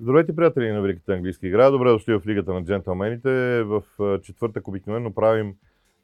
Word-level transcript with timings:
Здравейте, 0.00 0.36
приятели 0.36 0.72
на 0.72 0.82
Великата 0.82 1.12
английска 1.12 1.46
игра. 1.46 1.70
Добре 1.70 1.90
дошли 1.90 2.18
в 2.18 2.26
Лигата 2.26 2.54
на 2.54 2.64
джентълмените. 2.64 3.62
В 3.62 3.82
четвъртък 4.22 4.68
обикновено 4.68 5.14
правим 5.14 5.54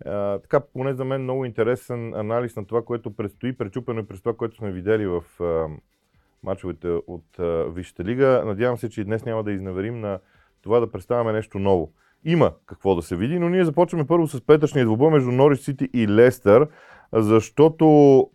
а, 0.07 0.39
така, 0.39 0.61
поне 0.61 0.95
за 0.95 1.05
мен, 1.05 1.23
много 1.23 1.45
интересен 1.45 2.15
анализ 2.15 2.57
на 2.57 2.67
това, 2.67 2.83
което 2.83 3.17
предстои, 3.17 3.53
пречупено 3.53 4.01
и 4.01 4.07
през 4.07 4.21
това, 4.21 4.37
което 4.37 4.57
сме 4.57 4.73
видели 4.73 5.07
в 5.07 5.25
а, 5.41 5.67
мачовете 6.43 6.89
от 6.89 7.39
а, 7.39 7.65
Висшата 7.65 8.05
лига. 8.05 8.43
Надявам 8.47 8.79
се, 8.79 8.91
че 8.91 9.01
и 9.01 9.05
днес 9.05 9.25
няма 9.25 9.45
да 9.45 9.53
изневерим 9.53 10.01
на 10.01 10.19
това 10.63 10.81
да 10.81 10.93
представяме 10.93 11.33
нещо 11.33 11.59
ново. 11.59 11.93
Има 12.25 12.53
какво 12.67 12.95
да 12.95 13.03
се 13.03 13.17
види, 13.17 13.39
но 13.39 13.49
ние 13.49 13.65
започваме 13.65 14.07
първо 14.07 14.27
с 14.27 14.47
петъчния 14.47 14.85
двубой 14.85 15.11
между 15.11 15.31
Норис 15.31 15.61
Сити 15.61 15.89
и 15.95 16.09
Лестър 16.09 16.69
защото 17.13 18.27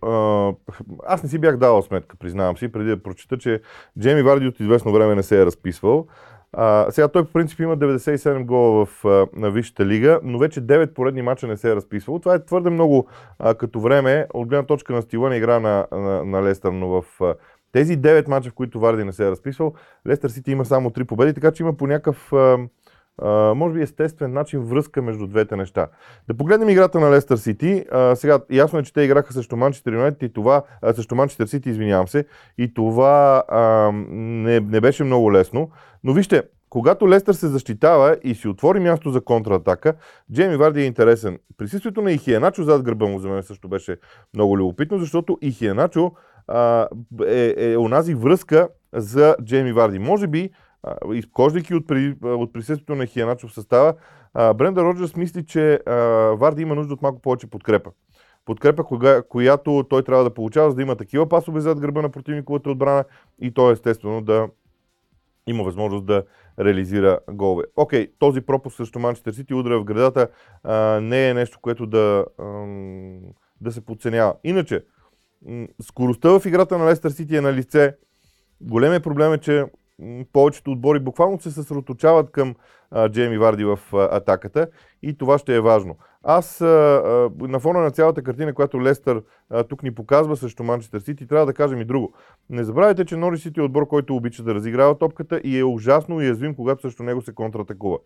аз 1.05 1.23
не 1.23 1.29
си 1.29 1.39
бях 1.39 1.57
давал 1.57 1.81
сметка, 1.81 2.15
признавам 2.15 2.57
си, 2.57 2.71
преди 2.71 2.89
да 2.89 3.03
прочета, 3.03 3.37
че 3.37 3.61
Джейми 3.99 4.21
Варди 4.21 4.47
от 4.47 4.59
известно 4.59 4.91
време 4.91 5.15
не 5.15 5.23
се 5.23 5.41
е 5.41 5.45
разписвал. 5.45 6.07
А, 6.53 6.91
сега 6.91 7.07
той 7.07 7.25
по 7.25 7.33
принцип 7.33 7.59
има 7.59 7.77
97 7.77 8.45
гола 8.45 8.85
в, 8.85 9.05
а, 9.05 9.27
на 9.33 9.51
Висшата 9.51 9.85
лига, 9.85 10.19
но 10.23 10.39
вече 10.39 10.61
9 10.61 10.93
поредни 10.93 11.21
мача 11.21 11.47
не 11.47 11.57
се 11.57 11.71
е 11.71 11.75
разписвал. 11.75 12.19
Това 12.19 12.35
е 12.35 12.45
твърде 12.45 12.69
много 12.69 13.07
а, 13.39 13.53
като 13.53 13.79
време, 13.79 14.27
от 14.33 14.47
гледна 14.47 14.65
точка 14.65 14.93
на 14.93 15.01
стила 15.01 15.29
на 15.29 15.35
игра 15.35 15.59
на, 15.59 15.87
на, 15.91 16.25
на 16.25 16.43
Лестър, 16.43 16.71
но 16.71 16.87
в 16.87 17.03
а, 17.21 17.35
тези 17.71 17.97
9 17.97 18.27
мача, 18.27 18.49
в 18.49 18.53
които 18.53 18.79
Варди 18.79 19.03
не 19.03 19.13
се 19.13 19.27
е 19.27 19.31
разписвал, 19.31 19.73
Лестър 20.07 20.29
Сити 20.29 20.51
има 20.51 20.65
само 20.65 20.89
3 20.89 21.03
победи, 21.03 21.33
така 21.33 21.51
че 21.51 21.63
има 21.63 21.73
по 21.73 21.87
някакъв 21.87 22.33
а, 22.33 22.57
може 23.55 23.73
би 23.73 23.81
естествен 23.81 24.33
начин 24.33 24.59
връзка 24.59 25.01
между 25.01 25.27
двете 25.27 25.55
неща. 25.55 25.87
Да 26.27 26.37
погледнем 26.37 26.69
играта 26.69 26.99
на 26.99 27.11
Лестър 27.11 27.37
Сити. 27.37 27.85
сега, 28.15 28.39
ясно 28.51 28.79
е, 28.79 28.83
че 28.83 28.93
те 28.93 29.01
играха 29.01 29.33
срещу 29.33 29.55
Манчестър 29.55 29.93
Юнайтед 29.93 30.23
и 30.23 30.33
това, 30.33 30.63
а, 30.81 30.93
срещу 30.93 31.15
Манчестър 31.15 31.45
Сити, 31.45 31.69
извинявам 31.69 32.07
се, 32.07 32.25
и 32.57 32.73
това 32.73 33.43
не, 34.13 34.59
не 34.59 34.81
беше 34.81 35.03
много 35.03 35.33
лесно. 35.33 35.69
Но 36.03 36.13
вижте, 36.13 36.43
когато 36.69 37.09
Лестър 37.09 37.33
се 37.33 37.47
защитава 37.47 38.15
и 38.23 38.35
си 38.35 38.47
отвори 38.47 38.79
място 38.79 39.11
за 39.11 39.21
контратака, 39.21 39.93
Джейми 40.33 40.57
Варди 40.57 40.81
е 40.81 40.85
интересен. 40.85 41.39
Присъствието 41.57 42.01
на 42.01 42.11
Ихиеначо 42.11 42.63
зад 42.63 42.83
гърба 42.83 43.05
му 43.05 43.19
за 43.19 43.29
мен 43.29 43.43
също 43.43 43.69
беше 43.69 43.97
много 44.33 44.57
любопитно, 44.57 44.99
защото 44.99 45.37
Ихиеначо 45.41 46.11
а, 46.47 46.87
е, 47.27 47.53
е 47.57 47.77
онази 47.77 48.15
връзка 48.15 48.67
за 48.93 49.35
Джейми 49.43 49.73
Варди. 49.73 49.99
Може 49.99 50.27
би 50.27 50.49
изхождайки 51.13 51.75
от, 51.75 51.87
при, 51.87 52.15
от 52.23 52.53
присъствието 52.53 52.95
на 52.95 53.05
Хиеначо 53.05 53.47
в 53.47 53.53
състава, 53.53 53.93
Бренда 54.35 54.83
Роджерс 54.83 55.15
мисли, 55.15 55.45
че 55.45 55.79
Варди 56.33 56.61
има 56.61 56.75
нужда 56.75 56.93
от 56.93 57.01
малко 57.01 57.21
повече 57.21 57.47
подкрепа. 57.47 57.91
Подкрепа, 58.45 58.83
кога, 58.83 59.21
която 59.21 59.85
той 59.89 60.03
трябва 60.03 60.23
да 60.23 60.33
получава, 60.33 60.69
за 60.69 60.75
да 60.75 60.81
има 60.81 60.95
такива 60.95 61.29
пасове 61.29 61.61
зад 61.61 61.79
гърба 61.79 62.01
на 62.01 62.09
противниковата 62.09 62.69
отбрана 62.69 63.03
и 63.41 63.53
той 63.53 63.73
естествено 63.73 64.21
да 64.21 64.47
има 65.47 65.63
възможност 65.63 66.05
да 66.05 66.23
реализира 66.59 67.19
голове. 67.31 67.63
Окей, 67.75 68.07
този 68.19 68.41
пропуск 68.41 68.77
срещу 68.77 68.99
Манчестър 68.99 69.31
Сити, 69.33 69.53
удара 69.53 69.79
в 69.79 69.83
градата, 69.83 70.27
а, 70.63 70.99
не 71.01 71.29
е 71.29 71.33
нещо, 71.33 71.59
което 71.61 71.85
да, 71.85 72.25
а, 72.37 72.43
да 73.61 73.71
се 73.71 73.85
подценява. 73.85 74.35
Иначе, 74.43 74.83
скоростта 75.81 76.39
в 76.39 76.45
играта 76.45 76.77
на 76.77 76.85
Лестър 76.85 77.09
Сити 77.09 77.35
е 77.35 77.41
на 77.41 77.53
лице. 77.53 77.95
Големият 78.61 79.03
проблем 79.03 79.33
е, 79.33 79.37
че 79.37 79.65
повечето 80.33 80.71
отбори 80.71 80.99
буквално 80.99 81.39
се 81.39 81.51
съсредоточават 81.51 82.31
към 82.31 82.55
Джейми 83.09 83.37
Варди 83.37 83.63
в 83.63 83.79
атаката 83.93 84.67
и 85.03 85.17
това 85.17 85.37
ще 85.37 85.55
е 85.55 85.61
важно. 85.61 85.97
Аз 86.23 86.61
на 86.61 87.59
фона 87.59 87.79
на 87.79 87.91
цялата 87.91 88.23
картина, 88.23 88.53
която 88.53 88.81
Лестър 88.81 89.23
тук 89.69 89.83
ни 89.83 89.95
показва 89.95 90.37
срещу 90.37 90.63
Манчестър 90.63 90.99
Сити, 90.99 91.27
трябва 91.27 91.45
да 91.45 91.53
кажем 91.53 91.81
и 91.81 91.85
друго. 91.85 92.13
Не 92.49 92.63
забравяйте, 92.63 93.05
че 93.05 93.17
Нори 93.17 93.37
Сити 93.37 93.59
е 93.59 93.63
отбор, 93.63 93.87
който 93.87 94.15
обича 94.15 94.43
да 94.43 94.55
разиграва 94.55 94.97
топката 94.97 95.41
и 95.43 95.59
е 95.59 95.63
ужасно 95.63 96.15
уязвим, 96.15 96.55
когато 96.55 96.81
срещу 96.81 97.03
него 97.03 97.21
се 97.21 97.33
контратакува. 97.33 97.97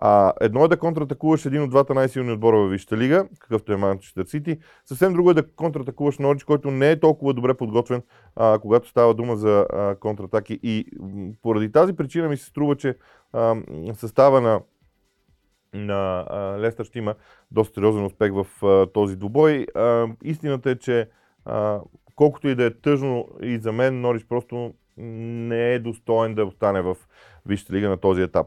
А, 0.00 0.32
едно 0.40 0.64
е 0.64 0.68
да 0.68 0.76
контратакуваш 0.76 1.46
един 1.46 1.62
от 1.62 1.70
двата 1.70 1.94
най-силни 1.94 2.32
отбора 2.32 2.56
във 2.56 2.70
Висшата 2.70 2.96
лига, 2.96 3.28
какъвто 3.38 3.72
е 3.72 3.76
Манчестър 3.76 4.24
Сити. 4.24 4.58
Съвсем 4.84 5.12
друго 5.12 5.30
е 5.30 5.34
да 5.34 5.48
контратакуваш 5.48 6.18
Норич, 6.18 6.44
който 6.44 6.70
не 6.70 6.90
е 6.90 7.00
толкова 7.00 7.34
добре 7.34 7.54
подготвен, 7.54 8.02
а, 8.36 8.58
когато 8.58 8.88
става 8.88 9.14
дума 9.14 9.36
за 9.36 9.66
а, 9.70 9.94
контратаки. 9.94 10.60
И 10.62 10.86
поради 11.42 11.72
тази 11.72 11.96
причина 11.96 12.28
ми 12.28 12.36
се 12.36 12.44
струва, 12.44 12.76
че 12.76 12.96
а, 13.32 13.56
състава 13.94 14.40
на 14.40 14.60
на 15.74 16.26
Лестър 16.60 16.84
ще 16.84 16.98
има 16.98 17.14
доста 17.50 17.74
сериозен 17.74 18.04
успех 18.04 18.32
в 18.32 18.46
този 18.94 19.16
двубой. 19.16 19.66
А, 19.74 20.06
истината 20.24 20.70
е, 20.70 20.76
че 20.76 21.08
колкото 22.16 22.48
и 22.48 22.54
да 22.54 22.64
е 22.64 22.70
тъжно 22.70 23.28
и 23.42 23.58
за 23.58 23.72
мен, 23.72 24.00
Норич 24.00 24.24
просто 24.24 24.74
не 24.96 25.74
е 25.74 25.78
достоен 25.78 26.34
да 26.34 26.44
остане 26.44 26.82
в 26.82 26.96
Висшата 27.46 27.72
лига 27.72 27.88
на 27.88 27.96
този 27.96 28.22
етап. 28.22 28.46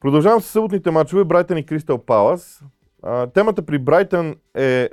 Продължавам 0.00 0.40
с 0.40 0.46
съботните 0.46 0.90
мачове 0.90 1.24
Брайтън 1.24 1.58
и 1.58 1.66
Кристал 1.66 2.04
Палас. 2.04 2.64
Темата 3.34 3.66
при 3.66 3.78
Брайтън 3.78 4.34
е 4.54 4.90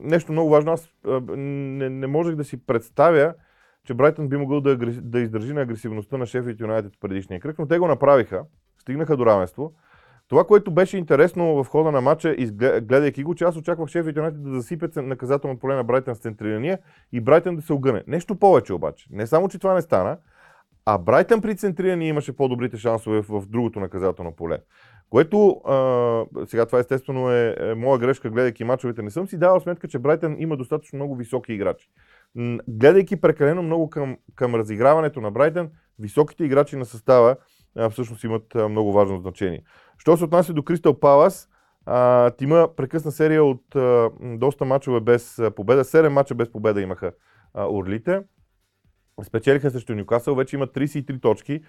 нещо 0.00 0.32
много 0.32 0.50
важно. 0.50 0.72
Аз 0.72 0.90
не, 1.36 1.90
не 1.90 2.06
можех 2.06 2.34
да 2.34 2.44
си 2.44 2.66
представя, 2.66 3.34
че 3.86 3.94
Брайтън 3.94 4.28
би 4.28 4.36
могъл 4.36 4.60
да, 4.60 4.76
да 4.86 5.20
издържи 5.20 5.52
на 5.52 5.60
агресивността 5.60 6.16
на 6.16 6.26
Шефът 6.26 6.60
Юнайтед 6.60 6.96
в 6.96 7.00
предишния 7.00 7.40
кръг, 7.40 7.58
но 7.58 7.66
те 7.66 7.78
го 7.78 7.88
направиха, 7.88 8.44
стигнаха 8.78 9.16
до 9.16 9.26
равенство. 9.26 9.72
Това, 10.32 10.44
което 10.44 10.70
беше 10.70 10.96
интересно 10.96 11.64
в 11.64 11.68
хода 11.68 11.90
на 11.92 12.00
матча, 12.00 12.34
гледайки 12.82 13.22
го, 13.22 13.34
че 13.34 13.44
аз 13.44 13.56
очаквах 13.56 13.88
Шефът 13.88 14.16
Юнайтед 14.16 14.42
да 14.42 14.50
засипят 14.50 14.96
наказателно 14.96 15.58
поле 15.58 15.74
на 15.74 15.84
Брайтън 15.84 16.14
с 16.14 16.18
центрирания 16.18 16.78
и 17.12 17.20
Брайтън 17.20 17.56
да 17.56 17.62
се 17.62 17.72
огъне. 17.72 18.02
Нещо 18.06 18.34
повече 18.34 18.72
обаче. 18.72 19.06
Не 19.10 19.26
само, 19.26 19.48
че 19.48 19.58
това 19.58 19.74
не 19.74 19.82
стана, 19.82 20.18
а 20.86 20.98
Брайтън 20.98 21.40
при 21.40 21.56
центриране 21.56 22.08
имаше 22.08 22.36
по-добрите 22.36 22.76
шансове 22.76 23.20
в, 23.20 23.46
другото 23.46 23.80
наказателно 23.80 24.32
поле. 24.32 24.58
Което, 25.10 25.50
а, 25.50 26.46
сега 26.46 26.66
това 26.66 26.78
естествено 26.78 27.30
е, 27.30 27.56
е 27.58 27.74
моя 27.74 27.98
грешка, 27.98 28.30
гледайки 28.30 28.64
мачовете, 28.64 29.02
не 29.02 29.10
съм 29.10 29.28
си 29.28 29.38
давал 29.38 29.60
сметка, 29.60 29.88
че 29.88 29.98
Брайтън 29.98 30.36
има 30.38 30.56
достатъчно 30.56 30.96
много 30.96 31.16
високи 31.16 31.52
играчи. 31.52 31.88
Гледайки 32.68 33.20
прекалено 33.20 33.62
много 33.62 33.90
към, 33.90 34.16
към 34.34 34.54
разиграването 34.54 35.20
на 35.20 35.30
Брайтън, 35.30 35.68
високите 35.98 36.44
играчи 36.44 36.76
на 36.76 36.84
състава 36.84 37.36
всъщност 37.90 38.24
имат 38.24 38.54
много 38.54 38.92
важно 38.92 39.18
значение. 39.18 39.62
Що 39.98 40.16
се 40.16 40.24
отнася 40.24 40.52
до 40.52 40.62
Кристал 40.62 41.00
Палас, 41.00 41.48
Тима 42.36 42.68
прекъсна 42.76 43.12
серия 43.12 43.44
от 43.44 43.64
доста 44.22 44.64
мачове 44.64 45.00
без 45.00 45.42
победа. 45.56 45.84
7 45.84 46.08
мача 46.08 46.34
без 46.34 46.52
победа 46.52 46.80
имаха 46.80 47.12
Орлите 47.54 48.22
спечелиха 49.22 49.70
срещу 49.70 49.94
Нюкасъл, 49.94 50.34
вече 50.34 50.56
имат 50.56 50.74
33 50.74 51.22
точки 51.22 51.60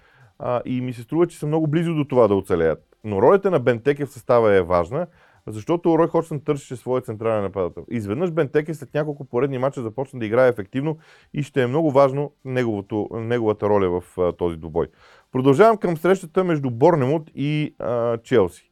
и 0.66 0.82
ми 0.82 0.94
се 0.94 1.02
струва, 1.02 1.28
че 1.28 1.40
са 1.40 1.48
много 1.48 1.68
близо 1.68 1.96
до 1.96 2.06
това 2.06 2.28
да 2.28 2.36
оцелеят. 2.36 2.80
Но 3.04 3.22
ролята 3.22 3.52
на 3.52 3.60
Бентеке 3.60 4.06
в 4.06 4.12
състава 4.12 4.54
е 4.54 4.62
важна, 4.62 5.08
защото 5.48 5.98
Рой 5.98 6.08
Ходжсън 6.08 6.44
търсеше 6.44 6.76
своя 6.76 7.02
централен 7.02 7.44
нападател. 7.44 7.86
Изведнъж 7.90 8.32
Бентеке 8.32 8.74
след 8.74 8.94
няколко 8.94 9.26
поредни 9.26 9.58
мача 9.58 9.82
започна 9.82 10.20
да 10.20 10.26
играе 10.26 10.50
ефективно 10.50 10.98
и 11.34 11.44
ще 11.44 11.62
е 11.62 11.68
много 11.68 11.92
важно 11.92 12.34
неговото, 12.46 13.10
неговата 13.14 13.70
роля 13.70 14.02
в 14.02 14.34
този 14.38 14.58
двубой. 14.58 14.88
Продължавам 15.34 15.78
към 15.78 15.98
срещата 15.98 16.44
между 16.44 16.72
Борнемут 16.72 17.32
и 17.36 17.76
а, 17.80 18.18
Челси. 18.18 18.70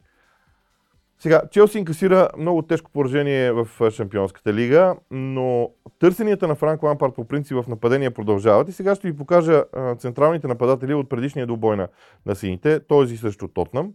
Сега, 1.19 1.41
Челси 1.51 1.77
инкасира 1.77 2.29
много 2.38 2.61
тежко 2.61 2.91
поражение 2.91 3.51
в 3.51 3.91
Шампионската 3.91 4.53
лига, 4.53 4.95
но 5.11 5.69
търсенията 6.00 6.47
на 6.47 6.55
Франк 6.55 6.83
Лампард 6.83 7.16
по 7.16 7.27
принцип 7.27 7.57
в 7.57 7.67
нападения 7.67 8.11
продължават 8.11 8.69
и 8.69 8.71
сега 8.71 8.95
ще 8.95 9.07
ви 9.11 9.17
покажа 9.17 9.63
централните 9.97 10.47
нападатели 10.47 10.94
от 10.94 11.09
предишния 11.09 11.47
двубой 11.47 11.77
на, 11.77 11.88
на 12.25 12.35
сините, 12.35 12.79
този 12.88 13.17
срещу 13.17 13.47
Тотнам. 13.47 13.94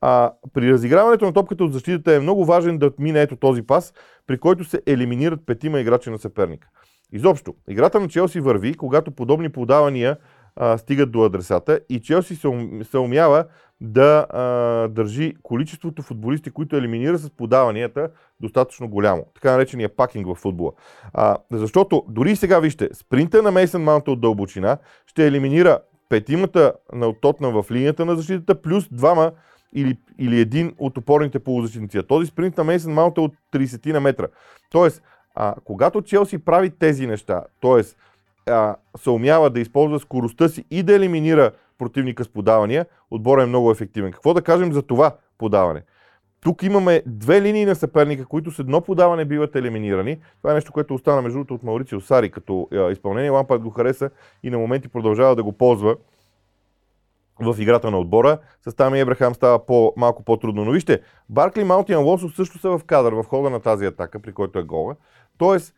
А, 0.00 0.32
при 0.52 0.72
разиграването 0.72 1.24
на 1.24 1.32
топката 1.32 1.64
от 1.64 1.72
защитата 1.72 2.14
е 2.14 2.20
много 2.20 2.44
важен 2.44 2.78
да 2.78 2.90
мине 2.98 3.22
ето 3.22 3.36
този 3.36 3.62
пас, 3.62 3.94
при 4.26 4.38
който 4.38 4.64
се 4.64 4.82
елиминират 4.86 5.46
петима 5.46 5.80
играчи 5.80 6.10
на 6.10 6.18
съперника. 6.18 6.68
Изобщо, 7.12 7.54
играта 7.68 8.00
на 8.00 8.08
Челси 8.08 8.40
върви, 8.40 8.74
когато 8.74 9.10
подобни 9.10 9.48
подавания 9.48 10.16
а, 10.56 10.78
стигат 10.78 11.12
до 11.12 11.24
адресата 11.24 11.80
и 11.88 12.00
Челси 12.00 12.36
се, 12.36 12.48
се 12.90 12.98
умява 12.98 13.44
да 13.80 14.26
а, 14.30 14.42
държи 14.88 15.34
количеството 15.42 16.02
футболисти, 16.02 16.50
които 16.50 16.76
елиминира 16.76 17.18
с 17.18 17.30
подаванията, 17.30 18.10
достатъчно 18.40 18.88
голямо. 18.88 19.24
Така 19.34 19.52
наречения 19.52 19.96
пакинг 19.96 20.26
в 20.26 20.34
футбола. 20.34 20.72
А, 21.14 21.36
защото 21.52 22.04
дори 22.08 22.36
сега 22.36 22.60
вижте, 22.60 22.88
спринта 22.94 23.42
на 23.42 23.50
Мейсън 23.50 23.82
Маунта 23.82 24.10
от 24.10 24.20
дълбочина 24.20 24.78
ще 25.06 25.26
елиминира 25.26 25.78
петимата 26.08 26.72
на 26.92 27.12
Тотна 27.20 27.62
в 27.62 27.70
линията 27.70 28.04
на 28.04 28.16
защитата, 28.16 28.62
плюс 28.62 28.88
двама 28.92 29.32
или, 29.74 29.98
или 30.18 30.40
един 30.40 30.74
от 30.78 30.98
опорните 30.98 31.38
полузащитници. 31.38 32.02
Този 32.08 32.26
спринт 32.26 32.56
на 32.56 32.64
Мейсън 32.64 32.92
Маунт 32.92 33.18
е 33.18 33.20
от 33.20 33.34
30 33.52 33.92
на 33.92 34.00
метра. 34.00 34.26
Тоест, 34.70 35.02
а, 35.34 35.54
когато 35.64 36.02
Челси 36.02 36.38
прави 36.38 36.70
тези 36.70 37.06
неща, 37.06 37.42
т.е. 37.62 37.82
се 38.96 39.10
умява 39.10 39.50
да 39.50 39.60
използва 39.60 40.00
скоростта 40.00 40.48
си 40.48 40.64
и 40.70 40.82
да 40.82 40.94
елиминира 40.94 41.50
противника 41.78 42.24
с 42.24 42.28
подавания, 42.28 42.86
отбора 43.10 43.42
е 43.42 43.46
много 43.46 43.70
ефективен. 43.70 44.12
Какво 44.12 44.34
да 44.34 44.42
кажем 44.42 44.72
за 44.72 44.82
това 44.82 45.16
подаване? 45.38 45.82
Тук 46.40 46.62
имаме 46.62 47.02
две 47.06 47.42
линии 47.42 47.64
на 47.64 47.74
съперника, 47.74 48.26
които 48.26 48.50
с 48.50 48.58
едно 48.58 48.80
подаване 48.80 49.24
биват 49.24 49.56
елиминирани. 49.56 50.18
Това 50.38 50.50
е 50.50 50.54
нещо, 50.54 50.72
което 50.72 50.94
остана 50.94 51.22
между 51.22 51.38
другото 51.38 51.54
от 51.54 51.62
Маурицио 51.62 52.00
Сари 52.00 52.30
като 52.30 52.68
изпълнение. 52.92 53.30
Лампард 53.30 53.62
го 53.62 53.70
хареса 53.70 54.10
и 54.42 54.50
на 54.50 54.58
моменти 54.58 54.88
продължава 54.88 55.36
да 55.36 55.42
го 55.42 55.52
ползва. 55.52 55.96
в 57.40 57.56
играта 57.58 57.90
на 57.90 57.98
отбора. 57.98 58.38
С 58.68 58.74
Тами 58.74 59.00
Ебрахам 59.00 59.34
става 59.34 59.66
по, 59.66 59.92
малко 59.96 60.24
по-трудно. 60.24 60.64
Но 60.64 60.70
вижте, 60.70 61.00
Баркли, 61.28 61.64
Маунтин 61.64 61.98
и 61.98 62.28
също 62.36 62.58
са 62.58 62.78
в 62.78 62.84
кадър 62.84 63.12
в 63.12 63.24
хода 63.24 63.50
на 63.50 63.60
тази 63.60 63.86
атака, 63.86 64.20
при 64.20 64.32
който 64.32 64.58
е 64.58 64.62
гола. 64.62 64.96
Тоест, 65.38 65.74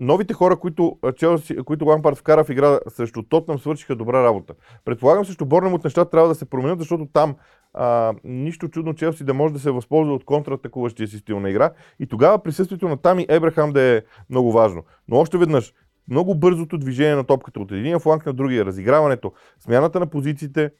новите 0.00 0.34
хора, 0.34 0.56
които, 0.56 0.98
Челси, 1.16 1.56
които 1.56 1.84
Лампард 1.84 2.16
вкара 2.16 2.44
в 2.44 2.50
игра 2.50 2.78
срещу 2.88 3.22
Тотнам, 3.22 3.58
свършиха 3.58 3.96
добра 3.96 4.24
работа. 4.24 4.54
Предполагам, 4.84 5.24
срещу 5.24 5.46
от 5.50 5.84
нещата 5.84 6.10
трябва 6.10 6.28
да 6.28 6.34
се 6.34 6.50
променят, 6.50 6.78
защото 6.78 7.08
там 7.12 7.36
а, 7.74 8.14
нищо 8.24 8.68
чудно 8.68 8.94
Челси 8.94 9.24
да 9.24 9.34
може 9.34 9.54
да 9.54 9.60
се 9.60 9.70
възползва 9.70 10.14
от 10.14 10.24
контратакуващия 10.24 11.08
си 11.08 11.18
стил 11.18 11.40
на 11.40 11.50
игра. 11.50 11.70
И 12.00 12.06
тогава 12.06 12.42
присъствието 12.42 12.88
на 12.88 12.96
Тами 12.96 13.26
Ебрахам 13.28 13.72
да 13.72 13.80
е 13.80 14.02
много 14.30 14.52
важно. 14.52 14.82
Но 15.08 15.16
още 15.16 15.38
веднъж, 15.38 15.72
много 16.08 16.34
бързото 16.34 16.78
движение 16.78 17.14
на 17.14 17.24
топката 17.24 17.60
от 17.60 17.72
един 17.72 17.98
фланг 17.98 18.26
на 18.26 18.32
другия, 18.32 18.64
разиграването, 18.64 19.32
смяната 19.58 20.00
на 20.00 20.06
позициите, 20.06 20.70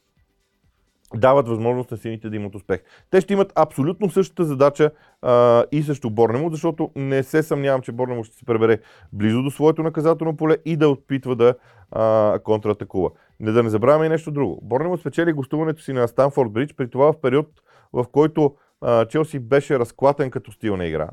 дават 1.14 1.48
възможност 1.48 1.90
на 1.90 1.96
сините 1.96 2.30
да 2.30 2.36
имат 2.36 2.54
успех. 2.54 2.82
Те 3.10 3.20
ще 3.20 3.32
имат 3.32 3.52
абсолютно 3.56 4.10
същата 4.10 4.44
задача 4.44 4.90
а, 5.22 5.64
и 5.72 5.82
също 5.82 6.10
Борнемо, 6.10 6.50
защото 6.50 6.90
не 6.96 7.22
се 7.22 7.42
съмнявам, 7.42 7.82
че 7.82 7.92
Борнемо 7.92 8.24
ще 8.24 8.36
се 8.36 8.44
пребере 8.44 8.78
близо 9.12 9.42
до 9.42 9.50
своето 9.50 9.82
наказателно 9.82 10.36
поле 10.36 10.56
и 10.64 10.76
да 10.76 10.88
опитва 10.88 11.36
да 11.36 11.54
а, 11.90 12.38
контратакува. 12.44 13.10
Не 13.40 13.52
да 13.52 13.62
не 13.62 13.70
забравяме 13.70 14.06
и 14.06 14.08
нещо 14.08 14.30
друго. 14.30 14.60
Борнемо 14.62 14.96
спечели 14.96 15.32
гостуването 15.32 15.82
си 15.82 15.92
на 15.92 16.08
Станфорд 16.08 16.52
Бридж, 16.52 16.74
при 16.74 16.90
това 16.90 17.12
в 17.12 17.20
период, 17.20 17.46
в 17.92 18.04
който 18.12 18.54
а, 18.80 19.06
Челси 19.06 19.38
беше 19.38 19.78
разклатен 19.78 20.30
като 20.30 20.52
стил 20.52 20.76
на 20.76 20.86
игра. 20.86 21.08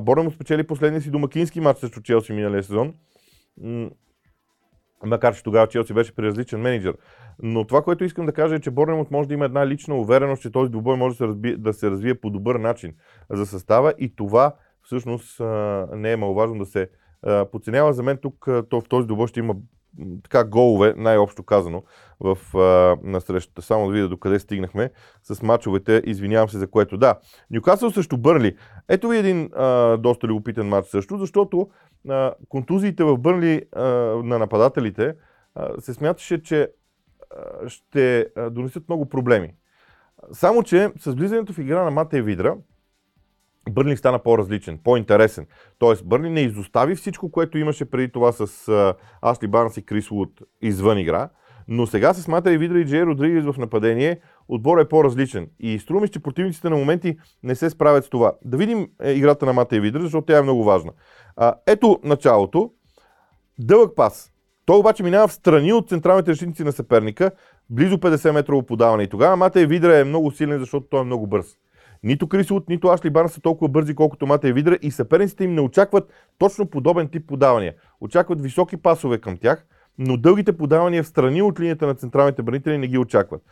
Борнемо 0.00 0.30
спечели 0.30 0.66
последния 0.66 1.02
си 1.02 1.10
домакински 1.10 1.60
матч 1.60 1.80
срещу 1.80 2.00
Челси 2.00 2.32
миналия 2.32 2.62
сезон 2.62 2.94
макар 5.06 5.34
че 5.34 5.42
тогава 5.42 5.66
Челси 5.66 5.94
беше 5.94 6.14
при 6.14 6.26
различен 6.26 6.60
менеджер. 6.60 6.94
Но 7.42 7.64
това, 7.64 7.82
което 7.82 8.04
искам 8.04 8.26
да 8.26 8.32
кажа 8.32 8.54
е, 8.54 8.60
че 8.60 8.70
Борнемот 8.70 9.10
може 9.10 9.28
да 9.28 9.34
има 9.34 9.44
една 9.44 9.66
лична 9.66 9.94
увереност, 9.94 10.42
че 10.42 10.52
този 10.52 10.70
двубой 10.70 10.96
може 10.96 11.14
да 11.14 11.16
се, 11.16 11.26
разби, 11.26 11.56
да 11.56 11.72
се 11.72 11.90
развие 11.90 12.14
по 12.14 12.30
добър 12.30 12.56
начин 12.56 12.94
за 13.30 13.46
състава 13.46 13.94
и 13.98 14.16
това 14.16 14.54
всъщност 14.82 15.40
не 15.94 16.12
е 16.12 16.16
маловажно 16.16 16.58
да 16.58 16.66
се 16.66 16.88
подценява. 17.52 17.92
За 17.92 18.02
мен 18.02 18.18
тук 18.22 18.44
в 18.46 18.82
този 18.88 19.06
двубой 19.06 19.26
ще 19.26 19.40
има 19.40 19.54
така 20.22 20.44
голове, 20.44 20.94
най-общо 20.96 21.42
казано, 21.42 21.82
в, 22.20 22.38
на 23.02 23.20
срещата. 23.20 23.62
Само 23.62 23.86
да 23.86 23.92
видя 23.92 24.08
докъде 24.08 24.38
стигнахме 24.38 24.90
с 25.22 25.42
мачовете. 25.42 26.02
Извинявам 26.06 26.48
се 26.48 26.58
за 26.58 26.70
което. 26.70 26.96
Да, 26.96 27.18
Нюкасъл 27.50 27.90
също 27.90 28.18
Бърли. 28.18 28.56
Ето 28.88 29.08
ви 29.08 29.18
един 29.18 29.50
а, 29.56 29.96
доста 29.96 30.26
любопитен 30.26 30.68
матч 30.68 30.88
също, 30.88 31.18
защото 31.18 31.68
а, 32.08 32.34
контузиите 32.48 33.04
в 33.04 33.18
Бърли 33.18 33.62
а, 33.72 33.82
на 34.24 34.38
нападателите 34.38 35.14
а, 35.54 35.80
се 35.80 35.94
смяташе, 35.94 36.42
че 36.42 36.68
а, 37.36 37.68
ще 37.68 38.26
а, 38.36 38.50
донесат 38.50 38.88
много 38.88 39.08
проблеми. 39.08 39.54
Само, 40.32 40.62
че 40.62 40.90
с 40.98 41.12
влизането 41.12 41.52
в 41.52 41.58
игра 41.58 41.82
на 41.82 41.90
Матей 41.90 42.22
Видра, 42.22 42.56
Бърли 43.70 43.96
стана 43.96 44.18
по-различен, 44.18 44.78
по-интересен. 44.84 45.46
Тоест, 45.78 46.04
Бърли 46.04 46.30
не 46.30 46.40
изостави 46.40 46.94
всичко, 46.94 47.30
което 47.30 47.58
имаше 47.58 47.84
преди 47.84 48.12
това 48.12 48.32
с 48.32 48.68
Ашли 49.22 49.46
Барнс 49.46 49.76
и 49.76 49.82
Крис 49.82 50.08
Вуд 50.08 50.40
извън 50.62 50.98
игра, 50.98 51.28
но 51.68 51.86
сега 51.86 52.14
с 52.14 52.28
Матери 52.28 52.58
Видра 52.58 52.78
и 52.78 52.86
Джей 52.86 53.02
Родригес 53.02 53.44
в 53.44 53.58
нападение, 53.58 54.20
отборът 54.48 54.86
е 54.86 54.88
по-различен. 54.88 55.48
И 55.60 55.78
струва 55.78 56.00
ми, 56.00 56.08
че 56.08 56.20
противниците 56.20 56.70
на 56.70 56.76
моменти 56.76 57.18
не 57.42 57.54
се 57.54 57.70
справят 57.70 58.04
с 58.04 58.08
това. 58.08 58.32
Да 58.44 58.56
видим 58.56 58.88
е, 59.02 59.12
играта 59.12 59.46
на 59.46 59.52
Матери 59.52 59.80
Видра, 59.80 60.00
защото 60.00 60.26
тя 60.26 60.38
е 60.38 60.42
много 60.42 60.64
важна. 60.64 60.92
А, 61.36 61.54
ето 61.66 62.00
началото. 62.04 62.70
Дълъг 63.58 63.96
пас. 63.96 64.32
Той 64.66 64.78
обаче 64.78 65.02
минава 65.02 65.28
в 65.28 65.32
страни 65.32 65.72
от 65.72 65.88
централните 65.88 66.30
решителници 66.30 66.64
на 66.64 66.72
съперника, 66.72 67.30
близо 67.70 67.98
50 67.98 68.30
метрово 68.30 68.62
подаване. 68.62 69.02
И 69.02 69.08
тогава 69.08 69.36
Матей 69.36 69.66
Видра 69.66 69.98
е 69.98 70.04
много 70.04 70.30
силен, 70.30 70.58
защото 70.58 70.86
той 70.90 71.00
е 71.00 71.04
много 71.04 71.26
бърз. 71.26 71.46
Нито 72.02 72.28
Крисот, 72.28 72.68
нито 72.68 72.88
Ашли 72.88 73.10
Барн 73.10 73.28
са 73.28 73.40
толкова 73.40 73.68
бързи, 73.68 73.94
колкото 73.94 74.26
Матей 74.26 74.52
Видра 74.52 74.78
и 74.82 74.90
съперниците 74.90 75.44
им 75.44 75.54
не 75.54 75.60
очакват 75.60 76.12
точно 76.38 76.66
подобен 76.66 77.08
тип 77.08 77.28
подавания. 77.28 77.74
Очакват 78.00 78.40
високи 78.40 78.76
пасове 78.76 79.18
към 79.18 79.36
тях, 79.36 79.66
но 79.98 80.16
дългите 80.16 80.56
подавания 80.56 81.02
в 81.02 81.06
страни 81.06 81.42
от 81.42 81.60
линията 81.60 81.86
на 81.86 81.94
централните 81.94 82.42
бранители 82.42 82.78
не 82.78 82.88
ги 82.88 82.98
очакват. 82.98 83.42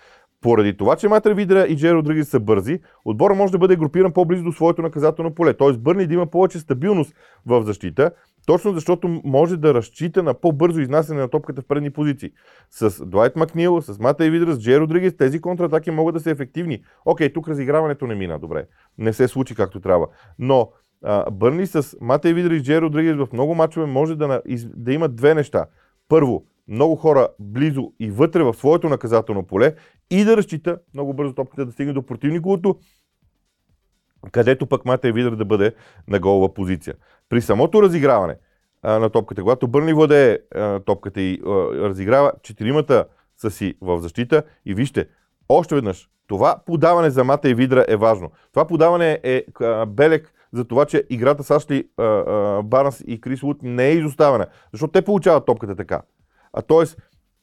Поради 0.41 0.77
това, 0.77 0.97
че 0.97 1.09
Матер 1.09 1.33
Видра 1.33 1.67
и 1.69 1.77
Джей 1.77 1.93
Родригес 1.93 2.29
са 2.29 2.41
бързи, 2.41 2.81
отбора 3.05 3.35
може 3.35 3.53
да 3.53 3.59
бъде 3.59 3.77
групиран 3.77 4.13
по-близо 4.13 4.45
до 4.45 4.53
своето 4.53 4.83
наказателно 4.83 5.35
поле. 5.35 5.55
Т.е. 5.55 5.73
Бърни 5.73 6.07
да 6.07 6.15
има 6.15 6.27
повече 6.27 6.59
стабилност 6.59 7.15
в 7.47 7.63
защита, 7.63 8.11
точно 8.47 8.73
защото 8.73 9.21
може 9.25 9.57
да 9.57 9.75
разчита 9.75 10.23
на 10.23 10.35
по-бързо 10.35 10.81
изнасяне 10.81 11.21
на 11.21 11.29
топката 11.29 11.63
в 11.63 11.67
предни 11.67 11.91
позиции. 11.91 12.31
С 12.71 13.07
Дуайт 13.07 13.37
Макнил, 13.37 13.83
с 13.83 13.99
Мата 13.99 14.31
Видра, 14.31 14.55
с 14.55 14.61
Джей 14.61 14.79
Родригес, 14.79 15.17
тези 15.17 15.41
контратаки 15.41 15.91
могат 15.91 16.15
да 16.15 16.21
са 16.21 16.31
ефективни. 16.31 16.83
Окей, 17.05 17.33
тук 17.33 17.49
разиграването 17.49 18.07
не 18.07 18.15
мина 18.15 18.39
добре. 18.39 18.67
Не 18.99 19.13
се 19.13 19.29
случи 19.29 19.55
както 19.55 19.81
трябва. 19.81 20.07
Но 20.39 20.71
а, 21.05 21.31
Бърни 21.31 21.67
с 21.67 21.97
Мата 22.01 22.35
Видра 22.35 22.55
и 22.55 22.63
Джей 22.63 22.81
Родригес 22.81 23.17
в 23.17 23.29
много 23.33 23.55
мачове 23.55 23.87
може 23.87 24.17
да, 24.17 24.43
да 24.77 24.93
имат 24.93 25.17
две 25.17 25.35
неща. 25.35 25.67
Първо, 26.09 26.45
много 26.69 26.97
хора 26.97 27.29
близо 27.39 27.93
и 28.01 28.11
вътре 28.11 28.43
в 28.43 28.55
своето 28.55 28.89
наказателно 28.89 29.43
поле 29.43 29.75
и 30.11 30.25
да 30.25 30.37
разчита 30.37 30.79
много 30.95 31.15
бързо 31.15 31.35
топката 31.35 31.67
да 31.67 31.73
стигне 31.73 31.93
до 31.93 32.07
противниковото, 32.07 32.79
където 34.33 34.67
пък 34.67 34.85
Матей 34.85 35.13
Видър 35.13 35.37
да 35.37 35.45
бъде 35.45 35.75
на 36.09 36.19
голова 36.19 36.55
позиция. 36.55 36.95
При 37.29 37.41
самото 37.41 37.83
разиграване 37.83 38.37
а, 38.83 38.99
на 38.99 39.11
топката, 39.11 39.43
когато 39.43 39.69
Бърни 39.69 39.93
владее 39.93 40.39
а, 40.55 40.81
топката 40.81 41.21
и 41.21 41.41
а, 41.47 41.49
разиграва, 41.89 42.33
четиримата 42.43 43.05
са 43.37 43.51
си 43.51 43.75
в 43.81 44.01
защита 44.01 44.43
и 44.67 44.75
вижте, 44.75 45.07
още 45.49 45.75
веднъж, 45.75 46.09
това 46.27 46.57
подаване 46.67 47.11
за 47.11 47.25
Мата 47.25 47.51
и 47.51 47.55
Видра 47.55 47.85
е 47.89 47.97
важно. 47.97 48.31
Това 48.53 48.67
подаване 48.67 49.21
е 49.23 49.45
а, 49.61 49.87
белег 49.87 50.33
за 50.53 50.65
това, 50.65 50.85
че 50.85 51.05
играта 51.11 51.45
с 51.45 51.51
Ашли 51.51 51.89
Барнс 52.65 53.05
и 53.07 53.21
Крис 53.21 53.43
Лут 53.43 53.63
не 53.63 53.87
е 53.87 53.95
изоставена, 53.95 54.47
защото 54.73 54.93
те 54.93 55.03
получават 55.03 55.47
топката 55.47 55.77
така. 55.77 56.03
А 56.53 56.63
т.е. 56.63 56.85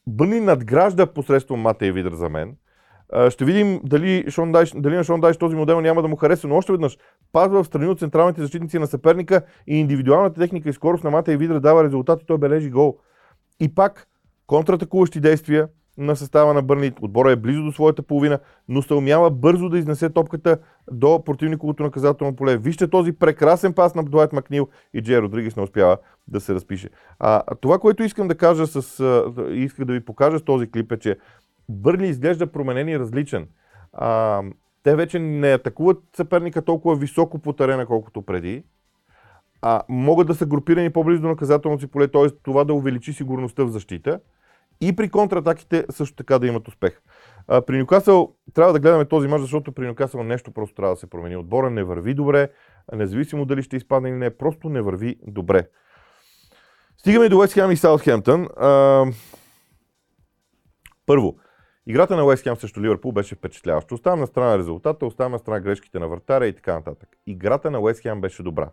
Бъни 0.06 0.40
надгражда 0.40 1.06
посредством 1.06 1.60
Мата 1.60 1.86
и 1.86 1.92
Видър 1.92 2.14
за 2.14 2.28
мен. 2.28 2.56
Ще 3.28 3.44
видим 3.44 3.80
дали, 3.84 4.24
Шон 4.30 4.52
Дайш, 4.52 4.72
дали 4.76 4.96
на 4.96 5.04
Шон 5.04 5.20
Дайш 5.20 5.36
този 5.36 5.56
модел 5.56 5.80
няма 5.80 6.02
да 6.02 6.08
му 6.08 6.16
хареса, 6.16 6.48
но 6.48 6.56
още 6.56 6.72
веднъж 6.72 6.98
пазва 7.32 7.62
в 7.62 7.66
страни 7.66 7.88
от 7.88 7.98
централните 7.98 8.40
защитници 8.40 8.78
на 8.78 8.86
съперника 8.86 9.42
и 9.66 9.80
индивидуалната 9.80 10.40
техника 10.40 10.68
и 10.68 10.72
скорост 10.72 11.04
на 11.04 11.10
Мата 11.10 11.32
и 11.32 11.36
Видър 11.36 11.60
дава 11.60 11.84
резултати, 11.84 12.24
той 12.26 12.38
бележи 12.38 12.70
гол. 12.70 12.98
И 13.60 13.74
пак 13.74 14.08
контратакуващи 14.46 15.20
действия, 15.20 15.68
на 15.98 16.16
състава 16.16 16.54
на 16.54 16.62
Бърни. 16.62 16.92
Отбора 17.00 17.32
е 17.32 17.36
близо 17.36 17.62
до 17.62 17.72
своята 17.72 18.02
половина, 18.02 18.38
но 18.68 18.82
се 18.82 18.94
умява 18.94 19.30
бързо 19.30 19.68
да 19.68 19.78
изнесе 19.78 20.10
топката 20.10 20.58
до 20.92 21.24
противниковото 21.24 21.82
наказателно 21.82 22.36
поле. 22.36 22.56
Вижте 22.56 22.88
този 22.88 23.12
прекрасен 23.12 23.72
пас 23.72 23.94
на 23.94 24.04
Дуайт 24.04 24.32
Макнил 24.32 24.68
и 24.94 25.02
Джей 25.02 25.18
Родригес 25.18 25.56
не 25.56 25.62
успява 25.62 25.98
да 26.28 26.40
се 26.40 26.54
разпише. 26.54 26.88
А, 27.18 27.42
това, 27.60 27.78
което 27.78 28.02
искам 28.02 28.28
да 28.28 28.34
кажа 28.34 28.66
с, 28.66 29.04
исках 29.50 29.84
да 29.84 29.92
ви 29.92 30.04
покажа 30.04 30.38
с 30.38 30.42
този 30.42 30.70
клип 30.70 30.92
е, 30.92 30.98
че 30.98 31.16
Бърли 31.68 32.06
изглежда 32.06 32.52
променен 32.52 32.88
и 32.88 32.98
различен. 32.98 33.48
А, 33.92 34.42
те 34.82 34.96
вече 34.96 35.18
не 35.18 35.52
атакуват 35.52 36.02
съперника 36.16 36.62
толкова 36.62 36.96
високо 36.96 37.38
по 37.38 37.52
терена, 37.52 37.86
колкото 37.86 38.22
преди. 38.22 38.64
А, 39.62 39.82
могат 39.88 40.26
да 40.26 40.34
са 40.34 40.46
групирани 40.46 40.90
по-близо 40.90 41.22
до 41.22 41.28
наказателното 41.28 41.80
си 41.80 41.86
поле, 41.86 42.08
т.е. 42.08 42.30
това 42.42 42.64
да 42.64 42.74
увеличи 42.74 43.12
сигурността 43.12 43.64
в 43.64 43.68
защита 43.68 44.20
и 44.80 44.96
при 44.96 45.08
контратаките 45.08 45.86
също 45.90 46.16
така 46.16 46.38
да 46.38 46.46
имат 46.46 46.68
успех. 46.68 47.02
А, 47.48 47.62
при 47.62 47.78
Нюкасъл 47.78 48.34
трябва 48.54 48.72
да 48.72 48.80
гледаме 48.80 49.04
този 49.04 49.28
мач, 49.28 49.40
защото 49.40 49.72
при 49.72 49.86
Нюкасъл 49.86 50.22
нещо 50.22 50.50
просто 50.50 50.74
трябва 50.74 50.94
да 50.94 51.00
се 51.00 51.10
промени. 51.10 51.36
Отбора 51.36 51.70
не 51.70 51.84
върви 51.84 52.14
добре, 52.14 52.50
независимо 52.92 53.44
дали 53.44 53.62
ще 53.62 53.76
изпадне 53.76 54.08
или 54.08 54.16
не, 54.16 54.36
просто 54.36 54.68
не 54.68 54.82
върви 54.82 55.16
добре. 55.26 55.68
Стигаме 56.98 57.28
до 57.28 57.38
Уест 57.38 57.54
Хем 57.54 57.70
и 57.70 57.76
Саутхемптън. 57.76 58.48
Първо, 61.06 61.36
играта 61.86 62.16
на 62.16 62.24
Уест 62.24 62.42
Хем 62.42 62.56
срещу 62.56 62.80
Ливърпул 62.80 63.12
беше 63.12 63.34
впечатляваща. 63.34 63.94
Оставам 63.94 64.20
на 64.20 64.26
страна 64.26 64.58
резултата, 64.58 65.06
оставам 65.06 65.32
на 65.32 65.38
страна 65.38 65.60
грешките 65.60 65.98
на 65.98 66.08
вратаря 66.08 66.46
и 66.46 66.52
така 66.52 66.74
нататък. 66.74 67.08
Играта 67.26 67.70
на 67.70 67.80
Уест 67.80 68.00
Хем 68.00 68.20
беше 68.20 68.42
добра. 68.42 68.70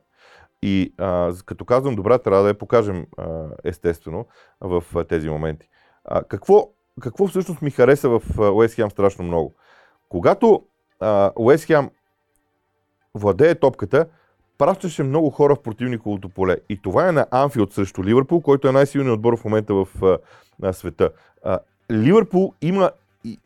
И 0.62 0.94
а, 0.98 1.34
като 1.46 1.65
казвам 1.65 1.96
добра, 1.96 2.18
трябва 2.18 2.44
да 2.44 2.50
я 2.50 2.58
покажем 2.58 3.06
а, 3.18 3.46
естествено 3.63 4.25
в 4.62 4.84
а, 4.96 5.03
тези 5.03 5.30
моменти. 5.30 5.70
А, 6.06 6.24
какво, 6.24 6.70
какво 7.01 7.27
всъщност 7.27 7.62
ми 7.62 7.72
хареса 7.72 8.10
в 8.10 8.22
Уест 8.53 8.75
Хем 8.75 8.91
страшно 8.91 9.25
много? 9.25 9.56
Когато 10.10 10.63
Уест 11.36 11.65
Хем 11.65 11.89
владее 13.15 13.56
топката, 13.56 14.06
пращаше 14.58 15.03
много 15.03 15.30
хора 15.30 15.56
в 15.56 15.62
противниковото 15.62 16.30
поле. 16.30 16.58
И 16.70 16.82
това 16.82 17.08
е 17.08 17.12
на 17.12 17.27
Анфилд 17.32 17.74
срещу 17.74 18.03
Ливърпул, 18.03 18.41
който 18.41 18.68
е 18.68 18.72
най-силният 18.72 19.15
отбор 19.15 19.38
в 19.38 19.46
момента 19.46 19.74
в 19.74 19.88
а, 20.63 20.74
света. 20.74 21.10
А, 21.44 21.60
Ливърпул 21.91 22.53
има, 22.62 22.91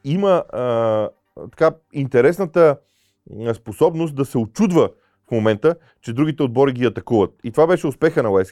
има 0.03 0.43
а, 0.53 1.09
така 1.51 1.75
интересната 1.93 2.77
способност 3.53 4.15
да 4.15 4.25
се 4.25 4.37
очудва 4.37 4.89
в 5.27 5.31
момента, 5.31 5.75
че 6.01 6.13
другите 6.13 6.43
отбори 6.43 6.73
ги 6.73 6.85
атакуват. 6.85 7.31
И 7.43 7.51
това 7.51 7.67
беше 7.67 7.87
успеха 7.87 8.23
на 8.23 8.31
Уест 8.31 8.51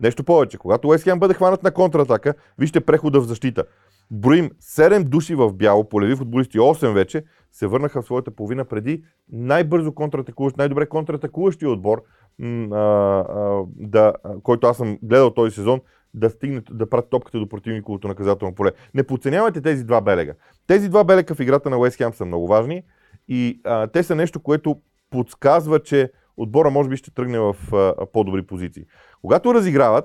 Нещо 0.00 0.24
повече, 0.24 0.58
когато 0.58 0.88
Уест 0.88 1.08
бъде 1.18 1.34
хванат 1.34 1.62
на 1.62 1.70
контратака, 1.70 2.34
вижте 2.58 2.80
прехода 2.80 3.20
в 3.20 3.24
защита. 3.24 3.64
броим 4.10 4.50
7 4.62 5.04
души 5.04 5.34
в 5.34 5.52
бяло, 5.52 5.88
полеви 5.88 6.16
футболисти, 6.16 6.58
8 6.58 6.92
вече, 6.92 7.24
се 7.52 7.66
върнаха 7.66 8.02
в 8.02 8.04
своята 8.04 8.30
половина 8.30 8.64
преди 8.64 9.04
най-бързо 9.32 9.94
контратакуващ, 9.94 10.56
най-добре 10.56 10.86
контратакуващия 10.86 11.70
отбор, 11.70 12.02
а, 12.42 12.76
а, 12.76 13.62
да, 13.76 14.12
който 14.42 14.66
аз 14.66 14.76
съм 14.76 14.98
гледал 15.02 15.30
този 15.30 15.54
сезон, 15.54 15.80
да 16.14 16.30
стигне, 16.30 16.62
да 16.70 16.90
прати 16.90 17.08
топката 17.10 17.38
до 17.38 17.48
противниковото 17.48 18.08
наказателно 18.08 18.54
поле. 18.54 18.72
Не 18.94 19.02
подценявайте 19.02 19.60
тези 19.60 19.84
два 19.84 20.00
белега. 20.00 20.34
Тези 20.66 20.88
два 20.88 21.04
белега 21.04 21.34
в 21.34 21.40
играта 21.40 21.70
на 21.70 21.78
Уест 21.78 21.96
Хем 21.96 22.14
са 22.14 22.24
много 22.24 22.46
важни 22.46 22.82
и 23.28 23.60
а, 23.64 23.86
те 23.86 24.02
са 24.02 24.14
нещо, 24.14 24.40
което 24.40 24.80
подсказва, 25.10 25.80
че 25.80 26.10
отбора 26.36 26.70
може 26.70 26.88
би 26.88 26.96
ще 26.96 27.14
тръгне 27.14 27.38
в 27.38 27.56
а, 27.72 28.06
по-добри 28.12 28.42
позиции. 28.42 28.84
Когато 29.22 29.54
разиграват, 29.54 30.04